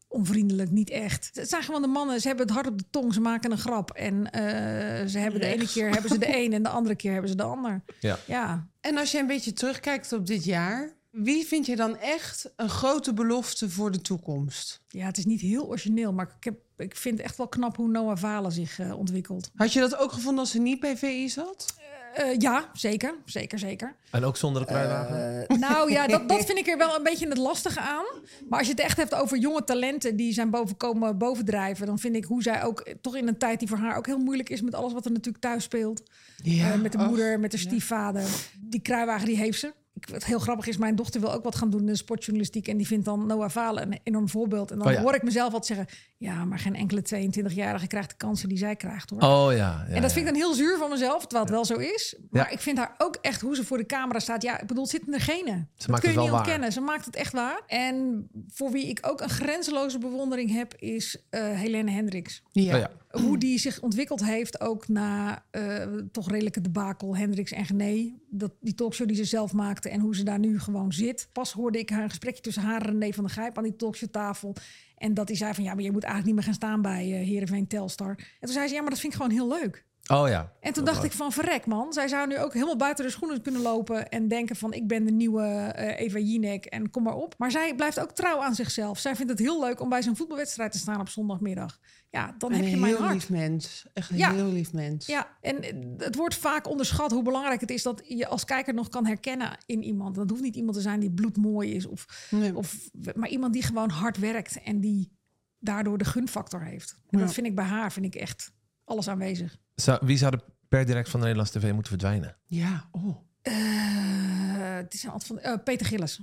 [0.09, 1.30] onvriendelijk, niet echt.
[1.32, 3.59] Het zijn gewoon de mannen, ze hebben het hart op de tong, ze maken een
[3.59, 3.90] grap.
[3.90, 7.12] En eh, ze hebben de ene keer hebben ze de een en de andere keer
[7.12, 7.82] hebben ze de ander.
[8.01, 8.18] Ja.
[8.26, 10.94] Ja, En als je een beetje terugkijkt op dit jaar...
[11.11, 14.82] Wie vind je dan echt een grote belofte voor de toekomst?
[14.88, 17.88] ja het is niet heel origineel, maar ik, heb, ik vind echt wel knap hoe
[17.88, 19.51] Noah Valen zich eh, ontwikkelt.
[19.55, 21.74] Had je dat ook gevonden als ze niet bij VI zat?
[22.17, 23.97] Eh, ja, zeker, zeker, zeker.
[24.11, 25.49] En ook zonder de kruiwagen?
[25.49, 28.05] Eh, nou ja, dat, dat vind ik er wel een beetje het lastige aan.
[28.49, 32.17] Maar als je het echt hebt over jonge talenten die zijn bovenkomen bovendrijven, dan vind
[32.17, 34.61] ik hoe zij ook toch in een tijd die voor haar ook heel moeilijk is
[34.62, 36.03] met alles wat er natuurlijk thuis speelt.
[36.43, 37.62] Ja, Eh, met de moeder, met de ja.
[37.62, 38.25] stiefvader.
[38.61, 39.73] Die kruiwagen die heeft ze.
[40.11, 42.68] Wat heel grappig is, mijn dochter wil ook wat gaan doen in de sportjournalistiek.
[42.68, 44.70] En die vindt dan Noah Falen een enorm voorbeeld.
[44.70, 45.01] En dan Oh ja.
[45.01, 45.86] hoor ik mezelf wat zeggen.
[46.16, 47.03] Ja, maar geen enkele
[47.51, 49.20] 22-jarige krijgt de kansen die zij krijgt hoor.
[49.20, 49.57] Oh ja.
[49.57, 50.16] ja en dat ja.
[50.16, 52.16] vind ik dan heel zuur van mezelf, terwijl het wel zo is.
[52.30, 52.51] Maar Ja.
[52.51, 54.42] ik vind haar ook echt hoe ze voor de camera staat.
[54.42, 55.68] Ja, ik bedoel, het zit in de genen.
[55.76, 56.38] dat maakt kun je het niet wel waar.
[56.38, 56.72] ontkennen.
[56.72, 57.61] Ze maakt het echt waar.
[57.66, 62.42] En voor wie ik ook een grenzeloze bewondering heb, is eh Helene Hendricks.
[62.53, 62.74] Ja.
[62.74, 62.90] Oh ja.
[63.11, 68.14] Hoe die zich ontwikkeld heeft, ook na eh, toch redelijke debakel Hendricks en Gené.
[68.37, 71.28] Dat, die talkshow die ze zelf maakte en hoe ze daar nu gewoon zit.
[71.32, 73.76] Pas hoorde ik haar een gesprekje tussen haar en René van der Gijp aan die
[73.76, 74.55] talkshowtafel.
[74.97, 77.12] En dat hij zei van ja, maar je moet eigenlijk niet meer gaan staan bij
[77.12, 78.09] eh Heerenveen Telstar.
[78.09, 79.84] En toen zei ze ja, maar dat vind ik gewoon heel leuk.
[80.09, 80.53] Oh ja.
[80.61, 83.43] En toen dacht ik van verrek man, zij zou nu ook helemaal buiten de schoenen
[83.43, 87.14] kunnen lopen en denken van ik ben de nieuwe eh, Eva Jinek en kom maar
[87.14, 87.34] op.
[87.39, 88.99] Maar zij blijft ook trouw aan zichzelf.
[88.99, 91.78] Zij vindt het heel leuk om bij zo'n voetbalwedstrijd te staan op zondagmiddag.
[92.17, 93.14] Ja, dan heb je mijn heel hart.
[93.14, 93.87] lief mens.
[93.93, 94.33] Echt een Ja.
[94.33, 95.07] heel lief mens.
[95.07, 95.57] Ja, en
[95.99, 99.59] het wordt vaak onderschat hoe belangrijk het is dat je als kijker nog kan herkennen
[99.67, 100.14] in iemand.
[100.14, 102.57] Dat hoeft niet iemand te zijn die bloedmooi is, of, Nee.
[102.57, 105.12] of, maar iemand die gewoon hard werkt en die
[105.59, 106.97] daardoor de gunfactor heeft.
[107.11, 107.25] En Ja.
[107.25, 108.53] dat vind ik bij haar, vind ik echt
[108.85, 109.57] alles aanwezig.
[109.75, 112.37] Zou, wie zou er per direct van de Nederlandse tv moeten verdwijnen?
[112.47, 113.17] Ja, oh.
[113.43, 116.21] Eh, het is een van eh, Peter Gillis.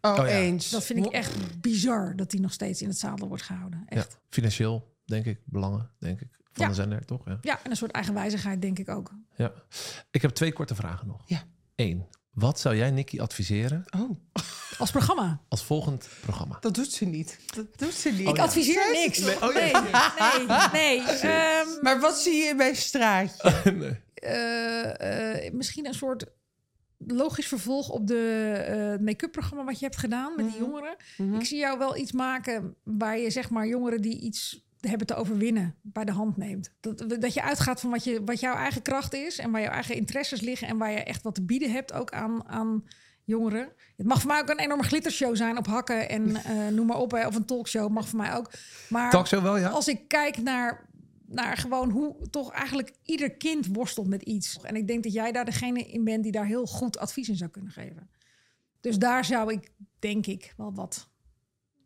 [0.00, 0.26] Oh, Oh ja.
[0.26, 0.70] eens.
[0.70, 3.82] Dat vind ik echt bizar dat hij nog steeds in het zadel wordt gehouden.
[3.86, 4.12] Echt.
[4.12, 4.18] Ja.
[4.30, 5.40] Financieel, denk ik.
[5.44, 6.28] Belangen, denk ik.
[6.52, 6.68] Van Ja.
[6.68, 7.22] de zender, toch?
[7.24, 7.38] Ja.
[7.40, 9.10] Ja, en een soort eigenwijzigheid denk ik ook.
[9.36, 9.52] ja.
[10.10, 11.22] Ik heb twee korte vragen nog.
[11.26, 11.42] Ja.
[11.74, 12.06] Eén.
[12.30, 14.10] Wat zou jij, Nicky, adviseren Oh,
[14.78, 15.40] Als programma.
[15.48, 16.56] als volgend programma?
[16.60, 17.38] dat doet ze niet.
[17.54, 18.28] Dat doet ze niet.
[18.28, 19.18] ik adviseer niks.
[19.18, 21.00] Nee, nee, nee.
[21.22, 23.52] Ehm, Maar wat zie je in mijn straatje?
[23.72, 24.00] nee.
[24.14, 26.26] eh, eh, misschien een soort
[26.98, 30.96] logisch vervolg op de eh, make-up programma wat je hebt gedaan met die jongeren.
[31.40, 35.14] Ik zie jou wel iets maken waar je zeg maar jongeren die iets hebben te
[35.14, 36.72] overwinnen bij de hand neemt.
[36.80, 39.72] Dat, dat je uitgaat van wat, je, wat jouw eigen kracht is en waar jouw
[39.72, 42.84] eigen interesses liggen en waar je echt wat te bieden hebt ook aan, aan
[43.24, 43.72] jongeren.
[43.96, 46.98] Het mag voor mij ook een enorme glittershow zijn op hakken en eh, noem maar
[46.98, 47.10] op.
[47.10, 48.50] Hè, of een talkshow mag voor mij ook.
[48.88, 49.68] Maar Talkshow wel, ja?
[49.68, 50.88] als ik kijk naar,
[51.26, 54.58] naar gewoon hoe toch eigenlijk ieder kind worstelt met iets.
[54.62, 57.36] En ik denk dat jij daar degene in bent die daar heel goed advies in
[57.36, 58.10] zou kunnen geven.
[58.80, 61.08] Dus daar zou ik, denk ik, wel wat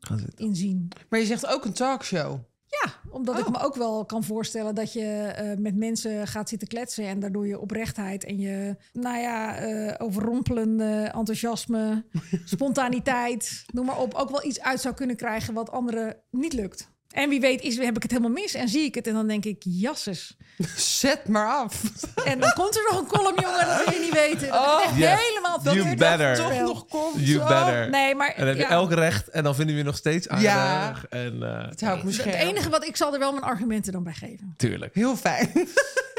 [0.01, 0.45] Gaan zitten.
[0.45, 0.89] in zien.
[1.09, 2.39] Maar je zegt ook een talkshow.
[2.85, 3.53] Ja, omdat ik Oh.
[3.53, 7.47] me ook wel kan voorstellen dat je eh, met mensen gaat zitten kletsen en daardoor
[7.47, 12.05] je oprechtheid en je, nou ja, eh, overrompelende enthousiasme,
[12.45, 16.91] spontaniteit, noem maar op, ook wel iets uit zou kunnen krijgen wat anderen niet lukt.
[17.11, 19.27] En wie weet is, heb ik het helemaal mis en zie ik het en dan
[19.27, 20.37] denk ik, jasses.
[21.01, 21.83] Zet maar af.
[22.25, 24.49] En dan komt er nog een column, jongen, dat wil je niet weten.
[24.49, 26.37] Dat Oh, ik echt helemaal You verkeerd better.
[26.37, 27.27] Toch nog komt.
[27.27, 27.49] You Oh.
[27.49, 27.91] better.
[27.91, 29.97] Nee, maar En dan heb je ja, elk recht en dan vinden we je nog
[29.97, 30.47] steeds aardig.
[30.47, 30.95] Ja.
[31.09, 34.03] En, eh, Het houdt me het enige wat ik zal er wel mijn argumenten dan
[34.03, 34.55] bij geven.
[34.57, 34.95] Tuurlijk.
[34.95, 35.51] Heel fijn.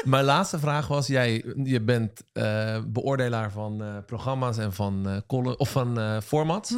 [0.04, 5.58] Mijn laatste vraag was: jij je bent eh, beoordelaar van eh, programma's en van, column,
[5.58, 6.74] of van formats.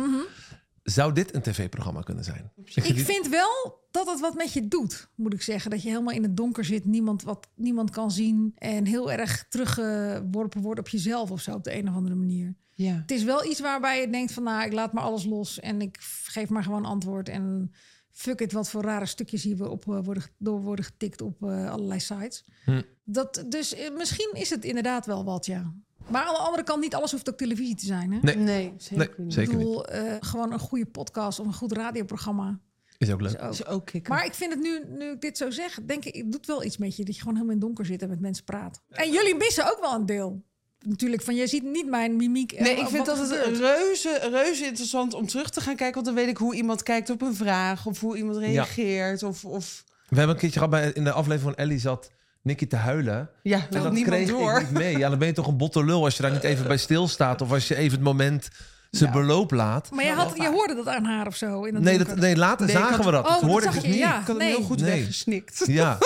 [0.84, 2.52] Zou dit een tv-programma kunnen zijn?
[2.64, 5.70] Ik vind wel dat het wat met je doet, moet ik zeggen.
[5.70, 8.52] Dat je helemaal in het donker zit, niemand, wat, niemand kan zien...
[8.58, 12.54] en heel erg teruggeworpen wordt op jezelf of zo op de een of andere manier.
[12.74, 12.94] Ja.
[12.94, 14.42] Het is wel iets waarbij je denkt van...
[14.42, 17.28] nou, ik laat maar alles los en ik geef maar gewoon antwoord...
[17.28, 17.72] en
[18.10, 21.42] fuck it, wat voor rare stukjes hier weer op eh, worden, door worden getikt op
[21.42, 22.44] eh, allerlei sites.
[22.64, 22.82] Hm.
[23.04, 25.74] Dat, dus eh, misschien is het inderdaad wel wat, ja.
[26.08, 28.18] Maar aan de andere kant, niet alles hoeft ook televisie te zijn, hè?
[28.22, 28.36] Nee.
[28.36, 29.34] Nee, zeker Nee, niet.
[29.34, 29.66] zeker ik niet.
[29.66, 32.58] bedoel, eh, gewoon een goede podcast of een goed radioprogramma.
[32.98, 33.30] Is ook leuk.
[33.32, 33.52] is ook.
[33.52, 34.08] Is ook.
[34.08, 36.64] Maar ik vind het nu, nu ik dit zo zeg, denk ik, het doet wel
[36.64, 37.04] iets met je.
[37.04, 38.82] Dat je gewoon helemaal in het donker zit en met mensen praat.
[38.90, 40.42] En jullie missen ook wel een deel.
[40.78, 42.52] Natuurlijk, van je ziet niet mijn mimiek.
[42.52, 45.94] en Nee, ik vind dat het reuze, reuze interessant om terug te gaan kijken.
[45.94, 47.86] Want dan weet ik hoe iemand kijkt op een vraag.
[47.86, 49.22] Of hoe iemand reageert.
[49.22, 52.10] Of, of We hebben een keertje gehad bij, in de aflevering van Ellie zat
[52.44, 53.28] Nicky te huilen.
[53.42, 54.52] ja, En dat kreeg door.
[54.60, 54.98] ik niet mee.
[54.98, 57.40] Ja, dan ben je toch een botte lul als je daar niet even bij stilstaat.
[57.40, 58.48] Of als je even het moment
[58.90, 59.18] zijn Ja.
[59.18, 59.90] beloop laat.
[59.90, 61.64] Maar je, had, je hoorde dat aan haar of zo.
[61.64, 63.24] In het Nee, dat, nee later Nee, zagen had- we dat.
[63.24, 63.98] Oh, dat dat hoorde ik zag dus je, niet.
[64.06, 64.10] ja.
[64.12, 64.48] Ik had hem nee.
[64.48, 64.90] heel goed Nee.
[65.00, 65.62] weggesnikt.
[65.80, 65.98] Ja,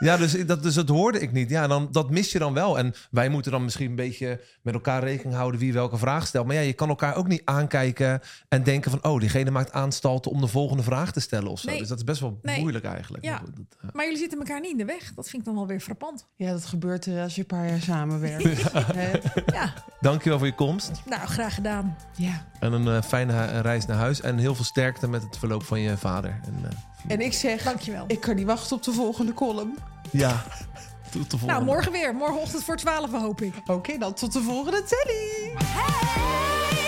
[0.00, 1.50] ja dus, dat, dus dat hoorde ik niet.
[1.50, 2.78] Ja, dan, dat mis je dan wel.
[2.78, 6.46] En wij moeten dan misschien een beetje met elkaar rekening houden wie welke vraag stelt.
[6.46, 9.04] Maar ja, je kan elkaar ook niet aankijken en denken van...
[9.04, 11.68] oh, diegene maakt aanstalten om de volgende vraag te stellen of zo.
[11.70, 11.78] Nee.
[11.78, 12.60] Dus dat is best wel Nee.
[12.60, 13.24] moeilijk eigenlijk.
[13.24, 13.30] Ja.
[13.30, 13.88] Maar goed, dat, ja.
[13.92, 15.12] Maar jullie zitten elkaar niet in de weg.
[15.14, 16.26] Dat vind ik dan wel weer frappant.
[16.36, 18.62] Ja, dat gebeurt er als je een paar jaar samenwerkt.
[19.52, 20.90] Ja, Dankjewel voor je komst.
[21.08, 21.96] nou, graag gedaan.
[22.16, 22.46] Ja.
[22.60, 24.20] En een eh, fijne reis naar huis.
[24.20, 26.40] En heel veel sterkte met het verloop van je vader.
[26.44, 26.70] En, eh,
[27.08, 28.04] En ik zeg, Dankjewel.
[28.06, 29.78] ik kan niet wachten op de volgende column.
[30.10, 30.44] ja,
[31.12, 31.52] tot de volgende.
[31.52, 32.14] Nou, morgen weer.
[32.14, 33.54] Morgenochtend voor 12 hoop ik.
[33.66, 35.52] Oké, dan tot de volgende telly.
[35.64, 36.79] Hey,